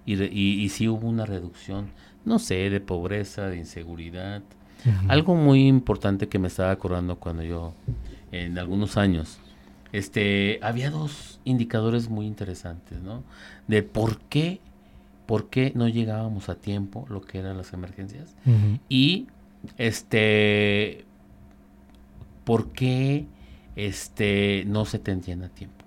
[0.05, 1.89] y, y, si hubo una reducción,
[2.23, 4.43] no sé, de pobreza, de inseguridad.
[5.07, 7.73] Algo muy importante que me estaba acordando cuando yo,
[8.31, 9.39] en algunos años,
[9.91, 13.23] este, había dos indicadores muy interesantes, ¿no?
[13.67, 14.59] De por qué,
[15.25, 18.35] por qué no llegábamos a tiempo lo que eran las emergencias
[18.89, 19.27] y
[19.77, 21.05] este,
[22.43, 23.25] ¿por qué
[23.75, 25.85] este, no se te entiende a tiempo?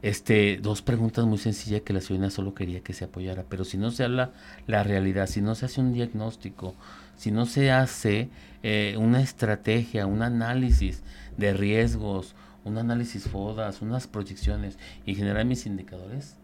[0.00, 3.78] Este, dos preguntas muy sencillas que la ciudadanía solo quería que se apoyara, pero si
[3.78, 4.30] no se habla
[4.66, 6.74] la realidad, si no se hace un diagnóstico,
[7.16, 8.28] si no se hace
[8.62, 11.02] eh, una estrategia, un análisis
[11.36, 16.36] de riesgos, un análisis FODAS, unas proyecciones y generar mis indicadores,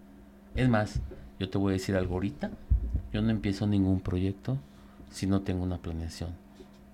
[0.57, 1.01] es más,
[1.45, 2.51] yo te voy a decir algo ahorita,
[3.13, 4.59] yo no empiezo ningún proyecto
[5.11, 6.31] si no tengo una planeación,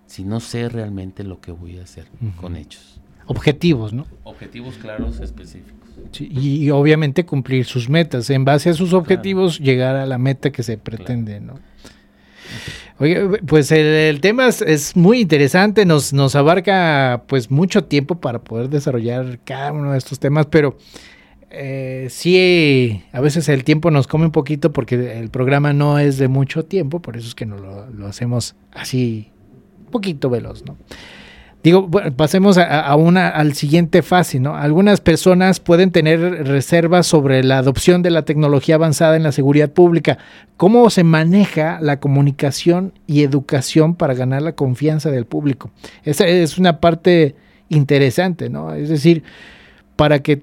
[0.06, 3.00] si no sé realmente lo que voy a hacer con hechos.
[3.26, 4.06] Objetivos, ¿no?
[4.24, 5.88] Objetivos claros, específicos.
[6.18, 8.28] y, obviamente cumplir sus metas.
[8.30, 11.60] En base a sus objetivos, llegar a la meta que se pretende, ¿no?
[12.98, 18.68] Oye, pues el, tema es, muy interesante, nos, nos abarca pues mucho tiempo para poder
[18.68, 20.76] desarrollar cada uno de estos temas, pero
[21.50, 26.16] eh, sí, a veces el tiempo nos come un poquito porque el programa no es
[26.16, 29.30] de mucho tiempo, por eso es que no lo, hacemos así,
[29.84, 30.76] un poquito veloz, ¿no?
[31.62, 34.56] Digo, pasemos a, una, al siguiente fase, ¿no?
[34.56, 39.70] Algunas personas pueden tener reservas sobre la adopción de la tecnología avanzada en la seguridad
[39.70, 40.16] pública.
[40.56, 45.70] ¿Cómo se maneja la comunicación y educación para ganar la confianza del público?
[46.02, 47.34] Esa es una parte
[47.68, 48.72] interesante, ¿no?
[48.72, 49.22] Es decir,
[49.96, 50.40] para que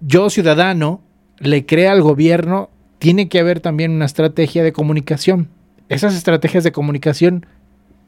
[0.00, 1.02] yo ciudadano
[1.38, 5.48] le crea al gobierno, tiene que haber también una estrategia de comunicación.
[5.88, 7.46] Esas estrategias de comunicación,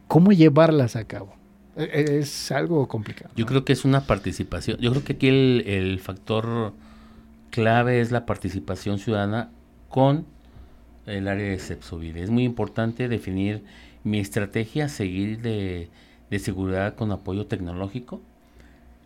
[0.09, 1.35] ¿cómo llevarlas a cabo?
[1.77, 3.31] E, e, es algo complicado.
[3.37, 4.79] Yo creo que es una participación.
[4.81, 6.73] Yo creo que aquí el, factor
[7.51, 9.51] clave es la participación ciudadana
[9.89, 10.27] con
[11.07, 12.17] el área de CEPSOVID.
[12.19, 13.65] Es muy importante definir
[14.05, 15.89] mi estrategia a seguir de,
[16.39, 18.21] seguridad con apoyo tecnológico,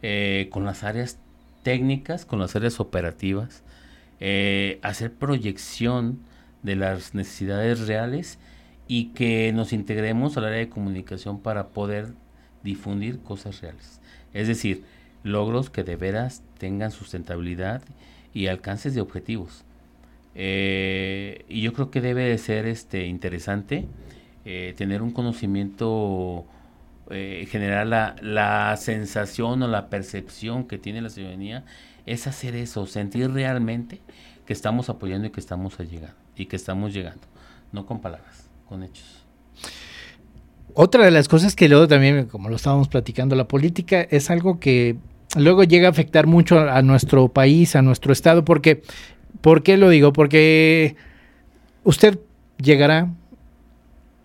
[0.03, 1.19] eh, con las áreas
[1.65, 3.65] técnicas, con las áreas operativas,
[4.21, 6.21] eh, hacer proyección
[6.63, 8.39] de las necesidades reales
[8.87, 12.13] y que nos integremos al área de comunicación para poder
[12.63, 14.01] difundir cosas reales.
[14.33, 14.85] Es decir,
[15.25, 17.83] logros que de veras tengan sustentabilidad
[18.33, 19.65] y alcances de objetivos.
[20.37, 23.87] Eh, y yo creo que debe de ser este interesante
[24.45, 26.45] eh, tener un conocimiento
[27.11, 31.65] eh, generar la, la, sensación o la percepción que tiene la ciudadanía
[32.07, 34.01] es hacer eso, sentir realmente
[34.47, 37.27] que estamos apoyando y que estamos llegando y que estamos llegando,
[37.73, 39.25] no con palabras, con hechos.
[40.75, 44.59] Otra de las cosas que luego también, como lo estábamos platicando, la política es algo
[44.59, 44.97] que
[45.37, 48.83] luego llega a afectar mucho a nuestro país, a nuestro estado, porque,
[49.41, 50.13] ¿por qué lo digo?
[50.13, 50.97] Porque
[51.85, 52.19] usted
[52.59, 53.09] llegará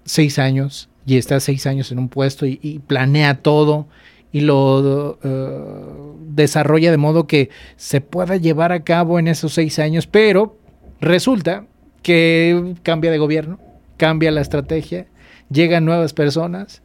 [0.05, 3.87] seis años, y está seis años en un puesto y, planea todo
[4.31, 9.79] y lo uh, desarrolla de modo que se pueda llevar a cabo en esos seis
[9.79, 10.59] años, pero
[11.01, 11.65] resulta
[12.03, 13.59] que cambia de gobierno,
[13.97, 15.07] cambia la estrategia,
[15.49, 16.83] llegan nuevas personas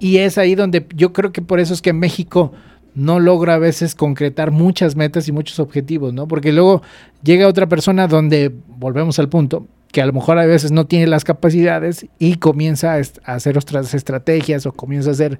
[0.00, 2.50] y es ahí donde yo creo que por eso es que México
[2.96, 6.26] no logra a veces concretar muchas metas y muchos objetivos, ¿no?
[6.26, 6.82] Porque luego
[7.22, 11.06] llega otra persona donde, volvemos al punto, que a lo mejor a veces no tiene
[11.06, 15.38] las capacidades y comienza a, hacer otras estrategias o comienza a hacer,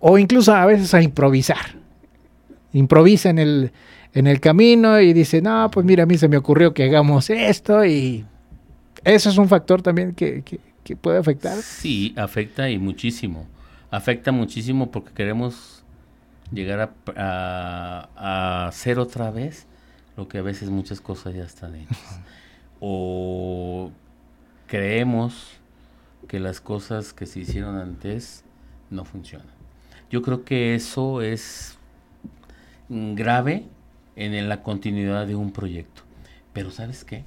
[0.00, 1.80] o incluso a veces a improvisar.
[2.72, 3.72] Improvisa en el,
[4.14, 7.30] en el camino y dice, no, pues mira, a mí se me ocurrió que hagamos
[7.30, 8.24] esto y
[9.04, 10.42] eso es un factor también que,
[11.00, 11.56] puede afectar.
[11.58, 13.46] Sí, afecta y muchísimo.
[13.90, 15.84] Afecta muchísimo porque queremos
[16.50, 19.66] llegar a, a hacer otra vez
[20.16, 22.20] lo que a veces muchas cosas ya están hechas
[22.84, 23.92] o
[24.66, 25.52] creemos
[26.26, 28.44] que las cosas que se hicieron antes
[28.90, 29.46] no funcionan.
[30.10, 31.78] Yo creo que eso es
[32.88, 33.66] grave
[34.16, 36.02] en la continuidad de un proyecto.
[36.52, 37.24] Pero ¿sabes qué?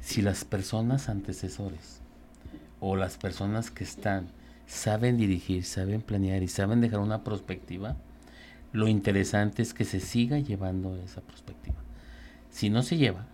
[0.00, 2.00] si las personas antecesores
[2.78, 4.28] o las personas que están
[4.66, 7.96] saben dirigir, saben planear y saben dejar una perspectiva,
[8.72, 11.76] lo interesante es que se siga llevando esa perspectiva.
[12.50, 13.26] Si no se lleva,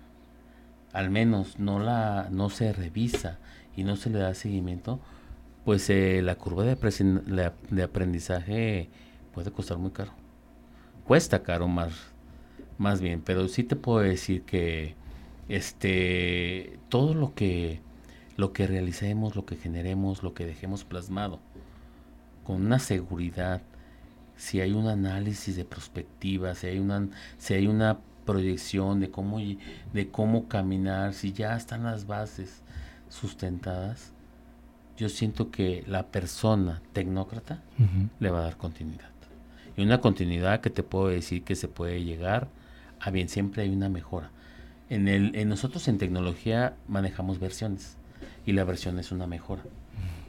[0.96, 3.38] al menos no la no se revisa
[3.76, 4.98] y no se le da seguimiento,
[5.66, 8.88] pues eh, la curva de, aprendizaje
[9.34, 10.12] puede costar muy caro.
[11.04, 11.92] Cuesta caro más,
[12.78, 14.94] más bien, pero sí te puedo decir que
[15.50, 17.80] este todo lo que
[18.38, 21.40] lo que realicemos, lo que generemos, lo que dejemos plasmado
[22.44, 23.60] con una seguridad,
[24.36, 27.06] si hay un análisis de perspectiva, si hay una
[27.36, 32.62] si hay una proyección de cómo de cómo caminar, si ya están las bases
[33.08, 34.12] sustentadas,
[34.96, 37.62] yo siento que la persona tecnócrata
[38.18, 39.10] le va a dar continuidad.
[39.76, 42.48] Y una continuidad que te puedo decir que se puede llegar
[42.98, 44.30] a bien, siempre hay una mejora.
[44.88, 47.96] En, el, en nosotros en tecnología manejamos versiones
[48.46, 49.62] y la versión es una mejora.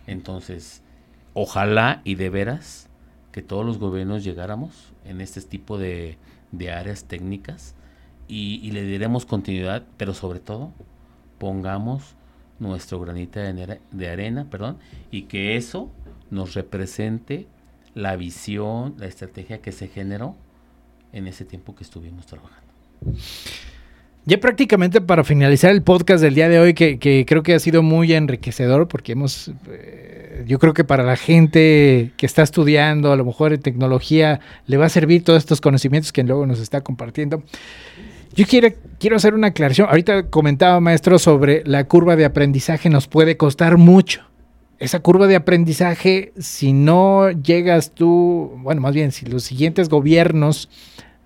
[0.06, 0.82] Entonces,
[1.34, 2.90] ojalá y de veras
[3.32, 6.18] que todos los gobiernos llegáramos en este tipo de,
[6.52, 7.76] de áreas técnicas
[8.28, 10.72] y, y, le diremos continuidad, pero sobre todo
[11.38, 12.16] pongamos
[12.60, 14.78] nuestro granito de, de arena, perdón,
[15.12, 15.92] y que eso
[16.30, 17.48] nos represente
[17.94, 20.36] la visión, la estrategia que se generó
[21.13, 22.68] en ese tiempo que estuvimos trabajando.
[24.26, 27.82] Ya prácticamente para finalizar el podcast del día de hoy, que, creo que ha sido
[27.82, 33.16] muy enriquecedor, porque hemos, eh, yo creo que para la gente que está estudiando, a
[33.16, 36.82] lo mejor en tecnología, le va a servir todos estos conocimientos que luego nos está
[36.82, 37.42] compartiendo.
[38.34, 39.88] Yo quiero, quiero hacer una aclaración.
[39.90, 44.22] Ahorita comentaba, maestro, sobre la curva de aprendizaje nos puede costar mucho.
[44.80, 50.70] Esa curva de aprendizaje, si no llegas tú, bueno, más bien, si los siguientes gobiernos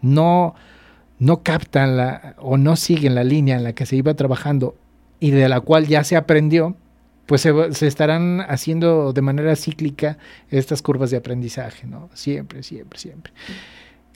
[0.02, 0.56] no
[1.22, 4.76] no captan la, o no siguen la línea en la que se iba trabajando
[5.20, 6.76] y de la cual ya se aprendió,
[7.28, 10.18] pues se, estarán haciendo de manera cíclica
[10.50, 12.10] estas curvas de aprendizaje, ¿no?
[12.16, 13.32] Siempre, siempre, siempre.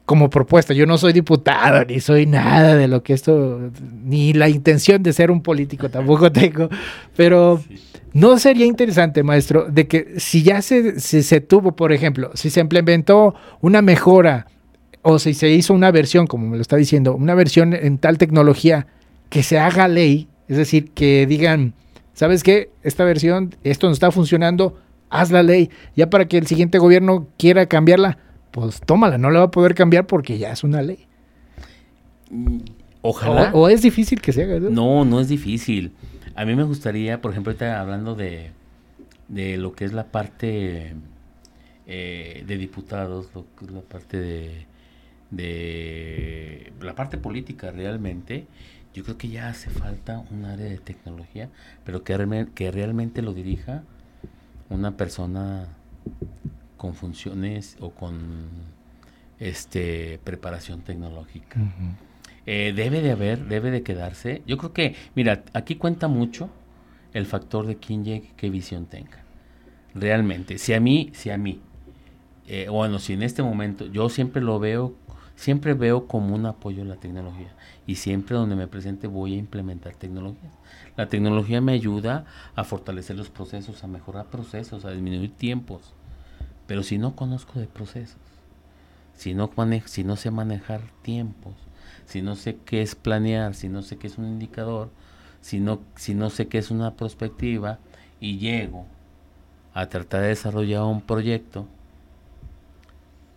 [0.06, 3.72] Como propuesta, yo no soy diputado, ni soy nada de lo que esto,
[4.04, 6.70] ni la intención de ser un político tampoco tengo,
[7.16, 7.60] pero
[8.14, 12.62] no sería interesante, maestro, de que si ya se, se tuvo, por ejemplo, si se
[12.62, 14.48] implementó una mejora
[15.02, 18.18] o si se hizo una versión, como me lo está diciendo, una versión en tal
[18.18, 18.88] tecnología
[19.30, 21.74] que se haga ley, es decir, que digan,
[22.14, 22.70] ¿sabes qué?
[22.84, 25.70] Esta versión, esto no está funcionando, haz la ley.
[25.96, 28.18] Ya para que el siguiente gobierno quiera cambiarla,
[28.56, 31.08] pues tómala, no la va a poder cambiar porque ya es una ley.
[33.02, 33.52] Ojalá.
[33.54, 34.60] O, es difícil que se haga.
[34.60, 34.70] ¿no?
[34.70, 35.92] no, no es difícil.
[36.36, 38.52] A mí me gustaría, por ejemplo, ahorita hablando de,
[39.28, 40.96] de lo que es la parte
[41.86, 44.66] eh, de diputados, lo que es la parte de
[45.32, 48.48] de la parte política realmente,
[48.94, 51.50] yo creo que ya hace falta un área de tecnología,
[51.84, 53.84] pero que, que realmente lo dirija
[54.70, 55.68] una persona
[56.78, 58.50] con funciones o con
[59.40, 61.60] este preparación tecnológica.
[62.46, 64.44] Eh, debe de haber, debe de quedarse.
[64.46, 66.50] Yo creo que, mira, aquí cuenta mucho
[67.14, 69.24] el factor de quién llegue, qué visión tenga.
[69.94, 71.62] Realmente, si a mí, si a mí,
[72.48, 74.96] eh, bueno, si en este momento yo siempre lo veo
[75.36, 77.54] siempre veo como un apoyo la tecnología
[77.86, 80.50] y siempre donde me presente voy a implementar tecnología.
[80.96, 85.94] La tecnología me ayuda a fortalecer los procesos, a mejorar procesos, a disminuir tiempos.
[86.68, 88.18] Pero si no conozco de procesos,
[89.16, 89.52] si no,
[89.86, 91.54] si no sé manejar tiempos,
[92.06, 94.90] si no sé qué es planear, si no sé qué es un indicador,
[95.42, 97.80] si no, si no sé qué es una perspectiva
[98.20, 98.86] y llego
[99.74, 101.68] a tratar de desarrollar un proyecto,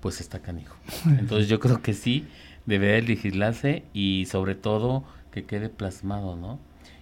[0.01, 0.77] pues está canijo.
[1.07, 2.27] Entonces yo creo que sí,
[2.67, 6.59] debe legislarse y sobre todo que quede plasmado, ¿no?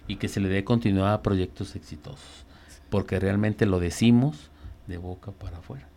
[0.09, 2.45] Y que se le dé continuidad a proyectos exitosos,
[2.91, 4.51] porque realmente lo decimos
[4.87, 5.89] de boca para afuera.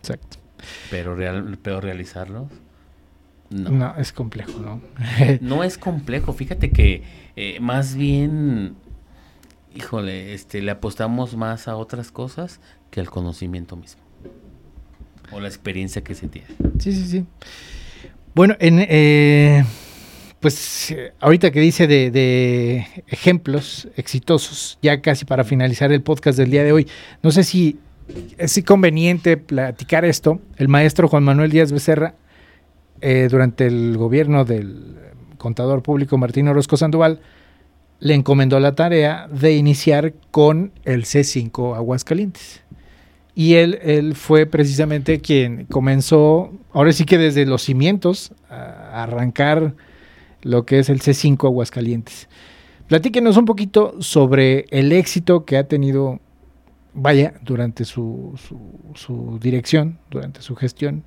[0.00, 0.38] Exacto.
[0.90, 2.48] Pero, real, pero realizarlos,
[3.50, 3.70] no.
[3.70, 4.80] No, es complejo, ¿no?
[5.40, 7.02] no es complejo, fíjate que
[7.34, 8.76] eh, más bien,
[9.74, 12.60] híjole, este, le apostamos más a otras cosas
[12.90, 14.02] que al conocimiento mismo.
[15.32, 16.48] O la experiencia que se tiene.
[16.78, 17.26] Sí, sí, sí.
[18.34, 19.64] Bueno, en, eh,
[20.40, 26.64] pues ahorita que dice de, ejemplos exitosos, ya casi para finalizar el podcast del día
[26.64, 26.86] de hoy,
[27.22, 27.78] no sé si
[28.38, 30.40] es conveniente platicar esto.
[30.56, 32.14] El maestro Juan Manuel Díaz Becerra,
[33.00, 34.96] eh, durante el gobierno del
[35.38, 37.20] contador público Martín Orozco Sandoval,
[37.98, 42.62] le encomendó la tarea de iniciar con el C5 Aguascalientes.
[43.34, 49.74] Y él, él fue precisamente quien comenzó, ahora sí que desde los cimientos, a arrancar
[50.42, 52.28] lo que es el C5 Aguascalientes.
[52.88, 56.18] Platíquenos un poquito sobre el éxito que ha tenido,
[56.94, 58.38] vaya, durante su,
[58.94, 61.04] su, dirección, durante su gestión.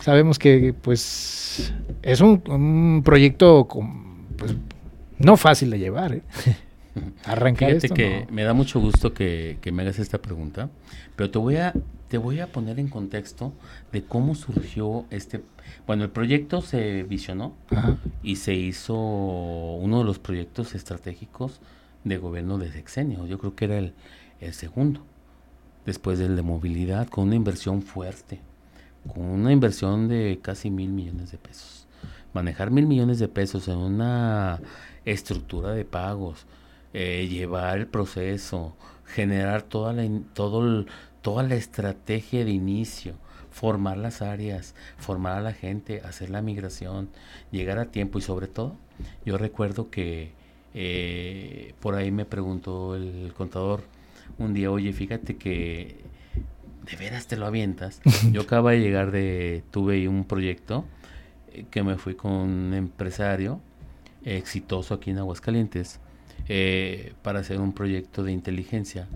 [0.00, 1.72] Sabemos que pues
[2.02, 3.68] es un, proyecto
[4.36, 4.54] pues,
[5.18, 6.14] no fácil de llevar.
[6.14, 6.22] ¿eh?
[7.24, 10.70] Arrancar Fíjate que me da mucho gusto que, que, me hagas esta pregunta,
[11.16, 11.72] pero te voy a
[12.08, 13.52] te voy a poner en contexto
[13.92, 15.42] de cómo surgió este
[15.86, 17.54] bueno, el proyecto se visionó
[18.22, 21.60] y se hizo uno de los proyectos estratégicos
[22.04, 23.26] de gobierno de sexenio.
[23.26, 23.94] Yo creo que era el,
[24.52, 25.02] segundo,
[25.86, 28.40] después del de movilidad, con una inversión fuerte,
[29.12, 31.86] con una inversión de casi mil millones de pesos.
[32.32, 34.60] Manejar mil millones de pesos en una
[35.04, 36.46] estructura de pagos,
[36.92, 40.84] eh, llevar el proceso, generar toda la, todo
[41.22, 43.14] toda la estrategia de inicio,
[43.50, 47.10] formar las áreas, formar a la gente, hacer la migración,
[47.50, 48.76] llegar a tiempo y sobre todo,
[49.24, 50.32] yo recuerdo que
[50.72, 53.82] eh, por ahí me preguntó el contador
[54.40, 55.96] un día, oye, fíjate que
[56.90, 58.00] de veras te lo avientas.
[58.32, 60.84] Yo acabo de llegar de, tuve un proyecto
[61.52, 63.60] eh, que me fui con un empresario
[64.24, 66.00] exitoso aquí en Aguascalientes
[66.48, 69.06] eh, para hacer un proyecto de inteligencia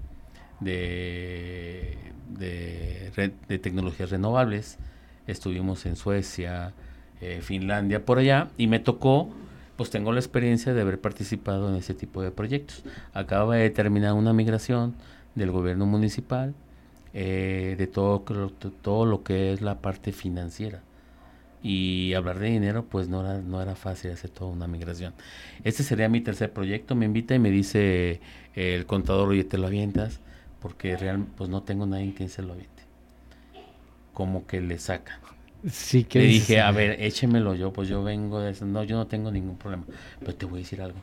[0.60, 1.98] de
[2.28, 4.78] de, tecnologías renovables.
[5.26, 6.72] Estuvimos en Suecia,
[7.20, 9.30] eh, Finlandia, por allá, y me tocó,
[9.76, 12.84] pues tengo la experiencia de haber participado en ese tipo de proyectos.
[13.12, 14.94] Acaba de terminar una migración
[15.34, 16.54] del gobierno municipal,
[17.12, 18.20] eh, de todo,
[18.82, 20.82] todo lo que es la parte financiera.
[21.62, 25.14] Y hablar de dinero, pues no era, no era fácil hacer toda una migración.
[25.64, 26.94] Este sería mi tercer proyecto.
[26.94, 28.20] Me invita y me dice
[28.54, 30.20] el contador, oye, te lo avientas
[30.60, 32.82] porque real, pues no tengo nadie que se lo aviente.
[34.12, 35.20] Como que le saca.
[35.70, 38.66] Sí, que le dije, a ver, échemelo yo, pues yo vengo de eso.
[38.66, 39.84] No, yo no tengo ningún problema.
[40.20, 40.98] Pero te voy a decir algo.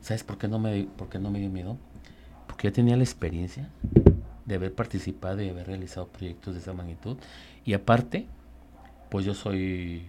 [0.00, 1.76] ¿Sabes por qué no me, por qué no me dio miedo?
[2.46, 3.68] Porque yo tenía la experiencia
[4.44, 7.16] de haber participado y haber realizado proyectos de esa magnitud.
[7.64, 8.26] Y aparte,
[9.10, 10.04] pues yo soy,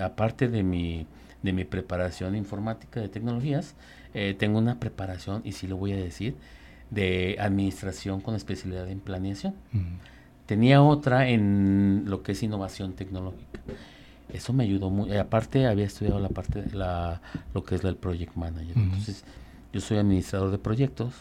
[0.00, 1.06] aparte de mi,
[1.42, 3.74] de mi preparación informática de tecnologías,
[4.14, 6.36] eh, tengo una preparación, y sí lo voy a decir,
[6.90, 9.54] de administración con especialidad en planeación.
[10.46, 13.60] Tenía otra en lo que es innovación tecnológica.
[14.32, 15.12] Eso me ayudó muy.
[15.12, 17.22] Eh, aparte, había estudiado la parte de la,
[17.54, 18.76] lo que es el project manager.
[18.76, 19.24] Entonces,
[19.72, 21.14] yo soy administrador de proyectos,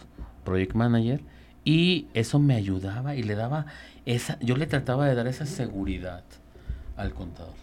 [0.44, 1.22] project manager,
[1.64, 3.68] y eso me ayudaba y le daba
[4.06, 4.40] esa.
[4.40, 6.24] Yo le trataba de dar esa seguridad
[6.98, 7.54] al contador.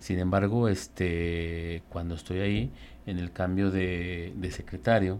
[0.00, 2.70] Sin embargo, este, cuando estoy ahí,
[3.06, 5.18] en el cambio de, de secretario,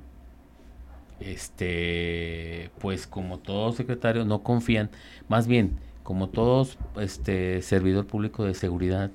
[1.20, 4.90] este, pues como todos secretarios no confían,
[5.28, 9.10] más bien, como todos este servidor público de seguridad,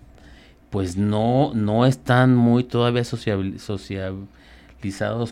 [0.69, 4.27] pues no, no están muy todavía socializados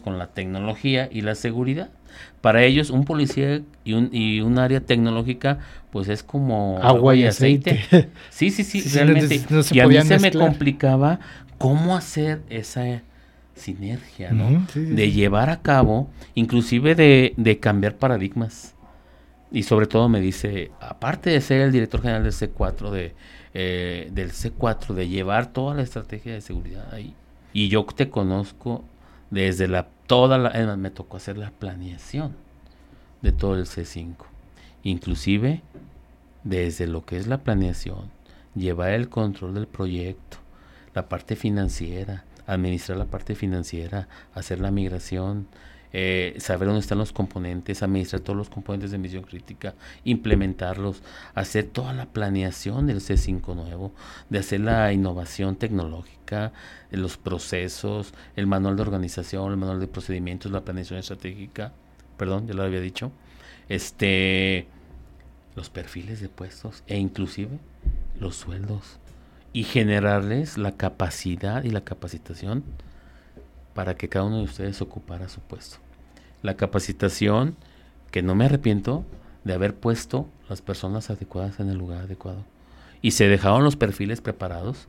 [0.01, 1.89] con la tecnología y la seguridad.
[2.41, 5.59] Para ellos, un policía y un, y un área tecnológica,
[5.91, 8.09] pues es como agua y aceite.
[8.29, 9.41] Sí, sí, sí, realmente.
[9.71, 11.19] y a mí se me complicaba
[11.57, 13.01] cómo hacer esa
[13.55, 14.65] sinergia, ¿no?
[14.73, 18.75] De llevar a cabo, inclusive de, cambiar paradigmas.
[19.51, 23.13] Y sobre todo me dice, aparte de ser el director general del C4, de,
[23.53, 27.13] eh, del C4, de llevar toda la estrategia de seguridad ahí.
[27.51, 28.83] Y yo te conozco
[29.29, 32.35] desde la, toda la, me tocó hacer la planeación
[33.21, 34.15] de todo el C5.
[34.83, 35.61] Inclusive
[36.43, 38.09] desde lo que es la planeación,
[38.55, 40.37] llevar el control del proyecto,
[40.93, 45.47] la parte financiera, administrar la parte financiera, hacer la migración,
[45.93, 49.75] eh, saber dónde están los componentes, administrar todos los componentes de misión crítica,
[50.05, 51.01] implementarlos,
[51.35, 53.91] hacer toda la planeación del C5 nuevo,
[54.29, 56.53] de hacer la innovación tecnológica,
[56.91, 61.73] los procesos, el manual de organización, el manual de procedimientos, la planeación estratégica,
[62.17, 63.11] perdón, ya lo había dicho,
[63.67, 64.67] este,
[65.55, 67.59] los perfiles de puestos e inclusive
[68.17, 68.99] los sueldos
[69.53, 72.63] y generarles la capacidad y la capacitación
[73.73, 75.77] para que cada uno de ustedes ocupara su puesto.
[76.41, 77.55] La capacitación
[78.11, 79.05] que no me arrepiento
[79.43, 82.45] de haber puesto las personas adecuadas en el lugar adecuado.
[83.01, 84.87] Y se dejaron los perfiles preparados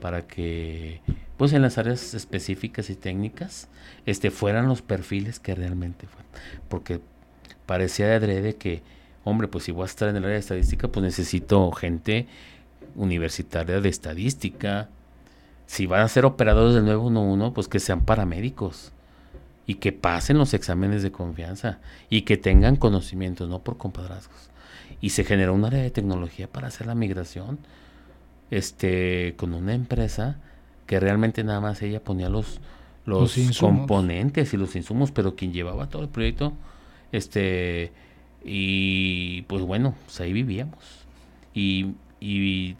[0.00, 1.00] para que,
[1.36, 3.68] pues en las áreas específicas y técnicas,
[4.06, 6.30] este, fueran los perfiles que realmente fueron.
[6.68, 7.00] Porque
[7.66, 8.82] parecía de adrede que,
[9.24, 12.26] hombre, pues si voy a estar en el área de estadística, pues necesito gente
[12.96, 14.88] universitaria de estadística.
[15.66, 18.92] Si van a ser operadores del 911, pues que sean paramédicos
[19.66, 21.78] y que pasen los exámenes de confianza
[22.10, 24.50] y que tengan conocimientos, no por compadrazgos.
[25.00, 27.58] Y se generó un área de tecnología para hacer la migración
[28.50, 30.38] este, con una empresa
[30.86, 32.60] que realmente nada más ella ponía los,
[33.06, 36.52] los, componentes y los insumos, pero quien llevaba todo el proyecto,
[37.12, 37.92] este,
[38.44, 41.06] y pues bueno, pues ahí vivíamos.
[41.54, 42.76] Y, y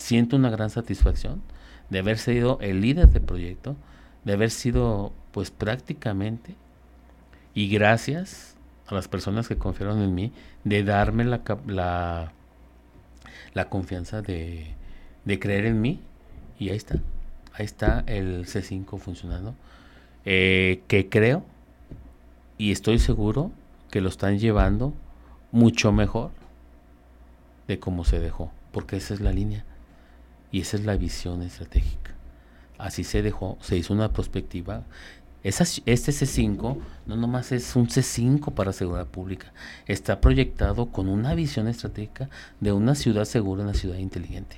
[0.00, 1.42] siento una gran satisfacción
[1.90, 3.76] de haber sido el líder del proyecto,
[4.24, 6.54] de haber sido pues prácticamente,
[7.54, 10.32] y gracias a las personas que confiaron en mí,
[10.64, 12.32] de darme la, la,
[13.54, 14.74] la confianza de,
[15.24, 16.00] de creer en mí,
[16.58, 16.98] y ahí está
[17.54, 19.54] ahí está el C5 funcionando,
[20.24, 21.44] eh, que creo
[22.56, 23.50] y estoy seguro
[23.90, 24.94] que lo están llevando
[25.52, 26.30] mucho mejor
[27.66, 29.64] de cómo se dejó, porque esa es la línea
[30.52, 32.12] y esa es la visión estratégica.
[32.78, 34.84] Así se dejó, se hizo una perspectiva.
[35.42, 39.52] este C5 no nomás es un C5 para seguridad pública,
[39.86, 42.28] está proyectado con una visión estratégica
[42.60, 44.56] de una ciudad segura, una ciudad inteligente.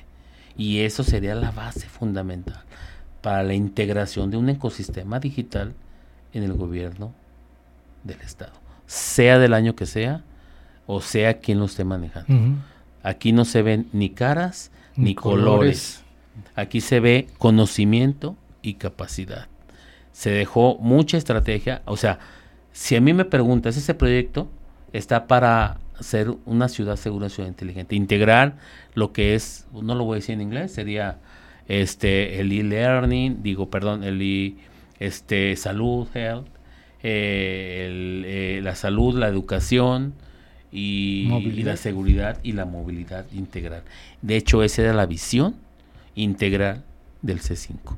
[0.56, 2.62] Y eso sería la base fundamental
[3.22, 5.74] para la integración de un ecosistema digital
[6.32, 7.12] en el gobierno
[8.04, 8.52] del Estado,
[8.86, 10.22] sea del año que sea
[10.86, 12.60] o sea quien lo esté manejando.
[13.02, 16.02] Aquí no se ven ni caras ni, colores.
[16.54, 19.48] Aquí se ve conocimiento y capacidad.
[20.12, 22.18] Se dejó mucha estrategia, o sea,
[22.72, 24.48] si a mí me preguntas, ese proyecto
[24.92, 28.56] está para ser una ciudad segura, ciudad inteligente, integrar
[28.94, 31.18] lo que es, no lo voy a decir en inglés, sería
[31.68, 34.56] este, el e-learning, digo, perdón, el e,
[34.98, 36.48] este, salud, health,
[37.02, 40.14] eh, eh, la salud, la educación
[40.72, 41.28] y,
[41.62, 43.82] la seguridad y la movilidad integral.
[44.22, 45.54] De hecho, esa era la visión
[46.14, 46.82] integral
[47.20, 47.96] del C5.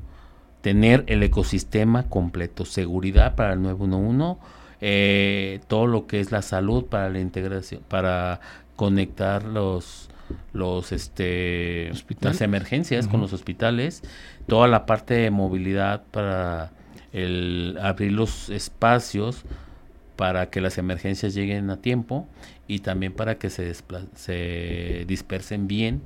[0.60, 4.40] Tener el ecosistema completo, seguridad para el 911,
[4.80, 8.40] eh, todo lo que es la salud para la integración, para
[8.76, 10.10] conectar los
[10.54, 14.02] los este las emergencias con los hospitales,
[14.46, 16.72] toda la parte de movilidad para
[17.12, 19.44] el abrir los espacios
[20.16, 22.26] para que las emergencias lleguen a tiempo
[22.68, 23.72] y también para que se,
[24.14, 26.02] se dispersen bien,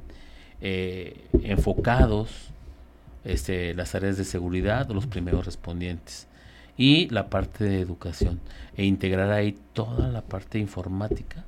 [0.61, 2.50] eh, enfocados
[3.24, 6.26] este, las áreas de seguridad, los primeros respondientes
[6.76, 8.40] y la parte de educación
[8.76, 11.44] e integrar ahí toda la parte informática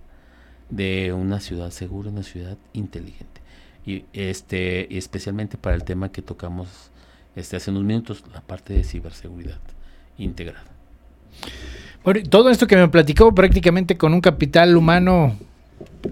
[0.68, 3.40] de una ciudad segura, una ciudad inteligente.
[3.86, 6.90] Y este, especialmente para el tema que tocamos
[7.34, 9.61] este, hace unos minutos, la parte de ciberseguridad
[10.18, 10.66] integrada.
[12.05, 15.36] Bueno, todo esto que me platicó prácticamente con un capital humano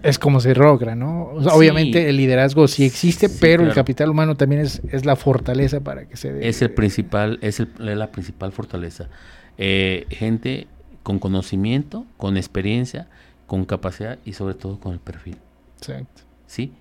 [0.02, 1.30] es como se logra, ¿no?
[1.52, 6.06] Obviamente el liderazgo sí existe, pero el capital humano también es, es, la fortaleza para
[6.06, 6.48] que se dé.
[6.48, 9.08] Es el principal, es, el, la principal fortaleza.
[9.56, 10.66] Eh, gente
[11.02, 13.08] con conocimiento, con experiencia,
[13.46, 15.36] con capacidad y sobre todo con el perfil.
[15.78, 16.22] Exacto.
[16.46, 16.72] ¿Sí?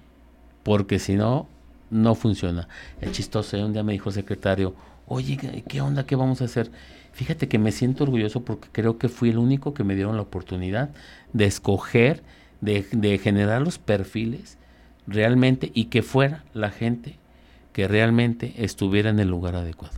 [0.63, 1.47] Porque si no,
[1.89, 2.67] no funciona.
[2.99, 4.75] Es chistoso, un día me dijo el secretario,
[5.07, 6.05] oye, ¿qué onda?
[6.05, 6.69] ¿Qué vamos a hacer?
[7.17, 10.21] Fíjate que me siento orgulloso porque creo que fui el único que me dieron la
[10.21, 10.91] oportunidad
[11.33, 12.21] de escoger,
[12.61, 14.59] de, generar los perfiles
[15.07, 17.15] realmente y que fuera la gente
[17.73, 19.95] que realmente estuviera en el lugar adecuado.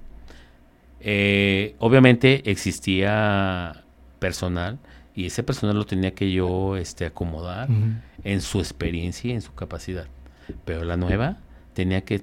[1.02, 3.84] Eh, obviamente existía
[4.20, 4.80] personal,
[5.14, 7.68] y ese personal lo tenía que yo este, acomodar
[8.24, 10.08] en su experiencia y en su capacidad.
[10.64, 11.36] Pero la nueva
[11.74, 12.18] tenía que,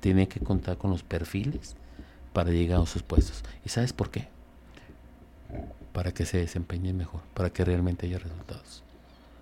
[0.00, 1.76] tenía que contar con los perfiles
[2.34, 3.42] para llegar a sus puestos.
[3.64, 4.33] ¿Y sabes por qué?
[5.94, 8.82] Para que se desempeñen mejor, para que realmente haya resultados.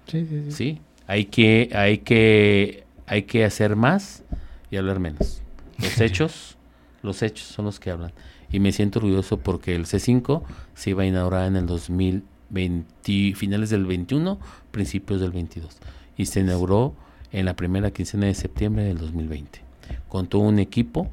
[0.07, 0.53] Sí, sí, sí.
[0.53, 0.81] ¿Sí?
[1.09, 4.23] Hay que, hay que, hay que hacer más
[4.71, 5.43] y hablar menos.
[5.79, 6.57] Los hechos,
[7.03, 8.13] los hechos son los que hablan.
[8.53, 10.43] Y me siento orgulloso porque el C5
[10.75, 12.23] se iba a inaugurar en el 2000
[13.35, 14.39] finales del 21,
[14.71, 15.79] principios del 22.
[16.17, 16.95] Y se inauguró
[17.33, 19.61] en la primera quincena de septiembre del 2020.
[20.09, 21.09] Con todo un equipo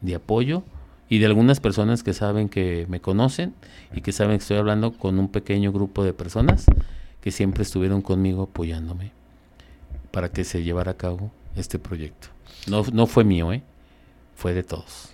[0.00, 0.62] de apoyo
[1.08, 3.54] y de algunas personas que saben que me conocen
[3.94, 6.66] y que saben que estoy hablando con un pequeño grupo de personas
[7.20, 9.12] que siempre estuvieron conmigo apoyándome
[10.10, 12.28] para que se llevara a cabo este proyecto.
[12.68, 13.62] No, no fue mío, ¿eh?
[14.34, 15.12] fue de todos.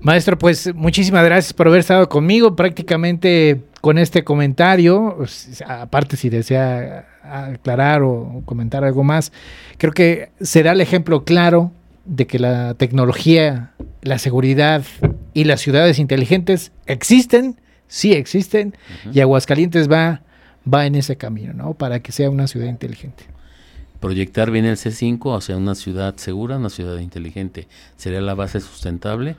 [0.00, 2.56] Maestro, pues muchísimas gracias por haber estado conmigo.
[2.56, 5.18] Prácticamente con este comentario,
[5.66, 9.32] aparte si desea aclarar o comentar algo más,
[9.78, 11.72] creo que será el ejemplo claro
[12.04, 14.82] de que la tecnología, la seguridad
[15.32, 18.76] y las ciudades inteligentes existen, sí existen,
[19.12, 20.22] y Aguascalientes va,
[20.72, 21.74] va en ese camino, ¿no?
[21.74, 23.24] Para que sea una ciudad inteligente.
[24.00, 29.36] Proyectar bien el C5 hacia una ciudad segura, una ciudad inteligente, sería la base sustentable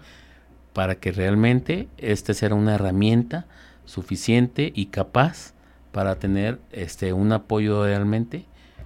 [0.73, 3.45] para que realmente este sea una herramienta
[3.85, 5.53] suficiente y capaz
[5.91, 8.45] para tener este un apoyo realmente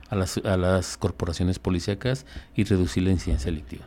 [0.10, 3.86] a las, a las corporaciones policíacas y reducir la incidencia delictiva.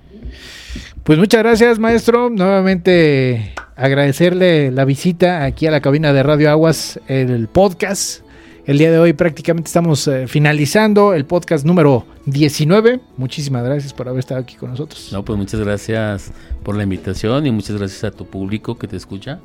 [1.04, 2.30] Pues muchas gracias, maestro.
[2.30, 8.22] Nuevamente agradecerle la visita aquí a la cabina de Radio Aguas, el podcast.
[8.64, 13.00] El día de hoy prácticamente estamos eh, finalizando el podcast número 19.
[13.16, 15.08] Muchísimas gracias por haber estado aquí con nosotros.
[15.12, 16.30] No, pues muchas gracias
[16.62, 19.40] por la invitación y muchas gracias a tu público que te escucha.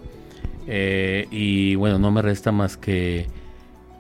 [0.68, 3.26] Eh, y bueno, no me resta más que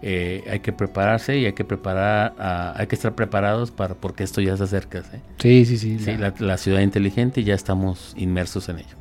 [0.01, 2.33] eh, hay que prepararse y hay que preparar,
[2.75, 4.99] hay que estar preparados para porque esto ya se acerca.
[4.99, 5.21] ¿eh?
[5.39, 5.99] Sí, sí, sí.
[5.99, 8.95] sí la, la ciudad inteligente ya estamos inmersos en ello.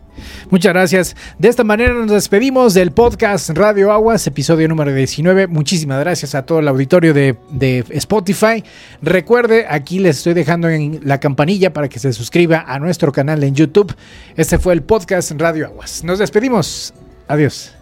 [0.50, 1.16] Muchas gracias.
[1.38, 5.46] De esta manera nos despedimos del podcast Radio Aguas, episodio número 19.
[5.46, 8.64] Muchísimas gracias a todo el auditorio de, de, Spotify.
[9.02, 13.42] Recuerde, aquí les estoy dejando en la campanilla para que se suscriba a nuestro canal
[13.44, 13.94] en YouTube.
[14.36, 16.04] Este fue el podcast Radio Aguas.
[16.04, 16.94] Nos despedimos.
[17.28, 17.72] Adiós.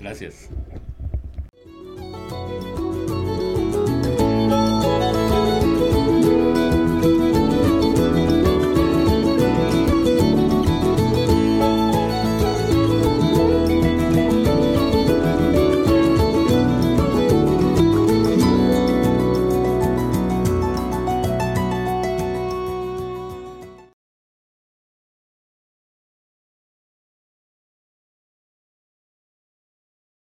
[0.00, 0.48] Gracias.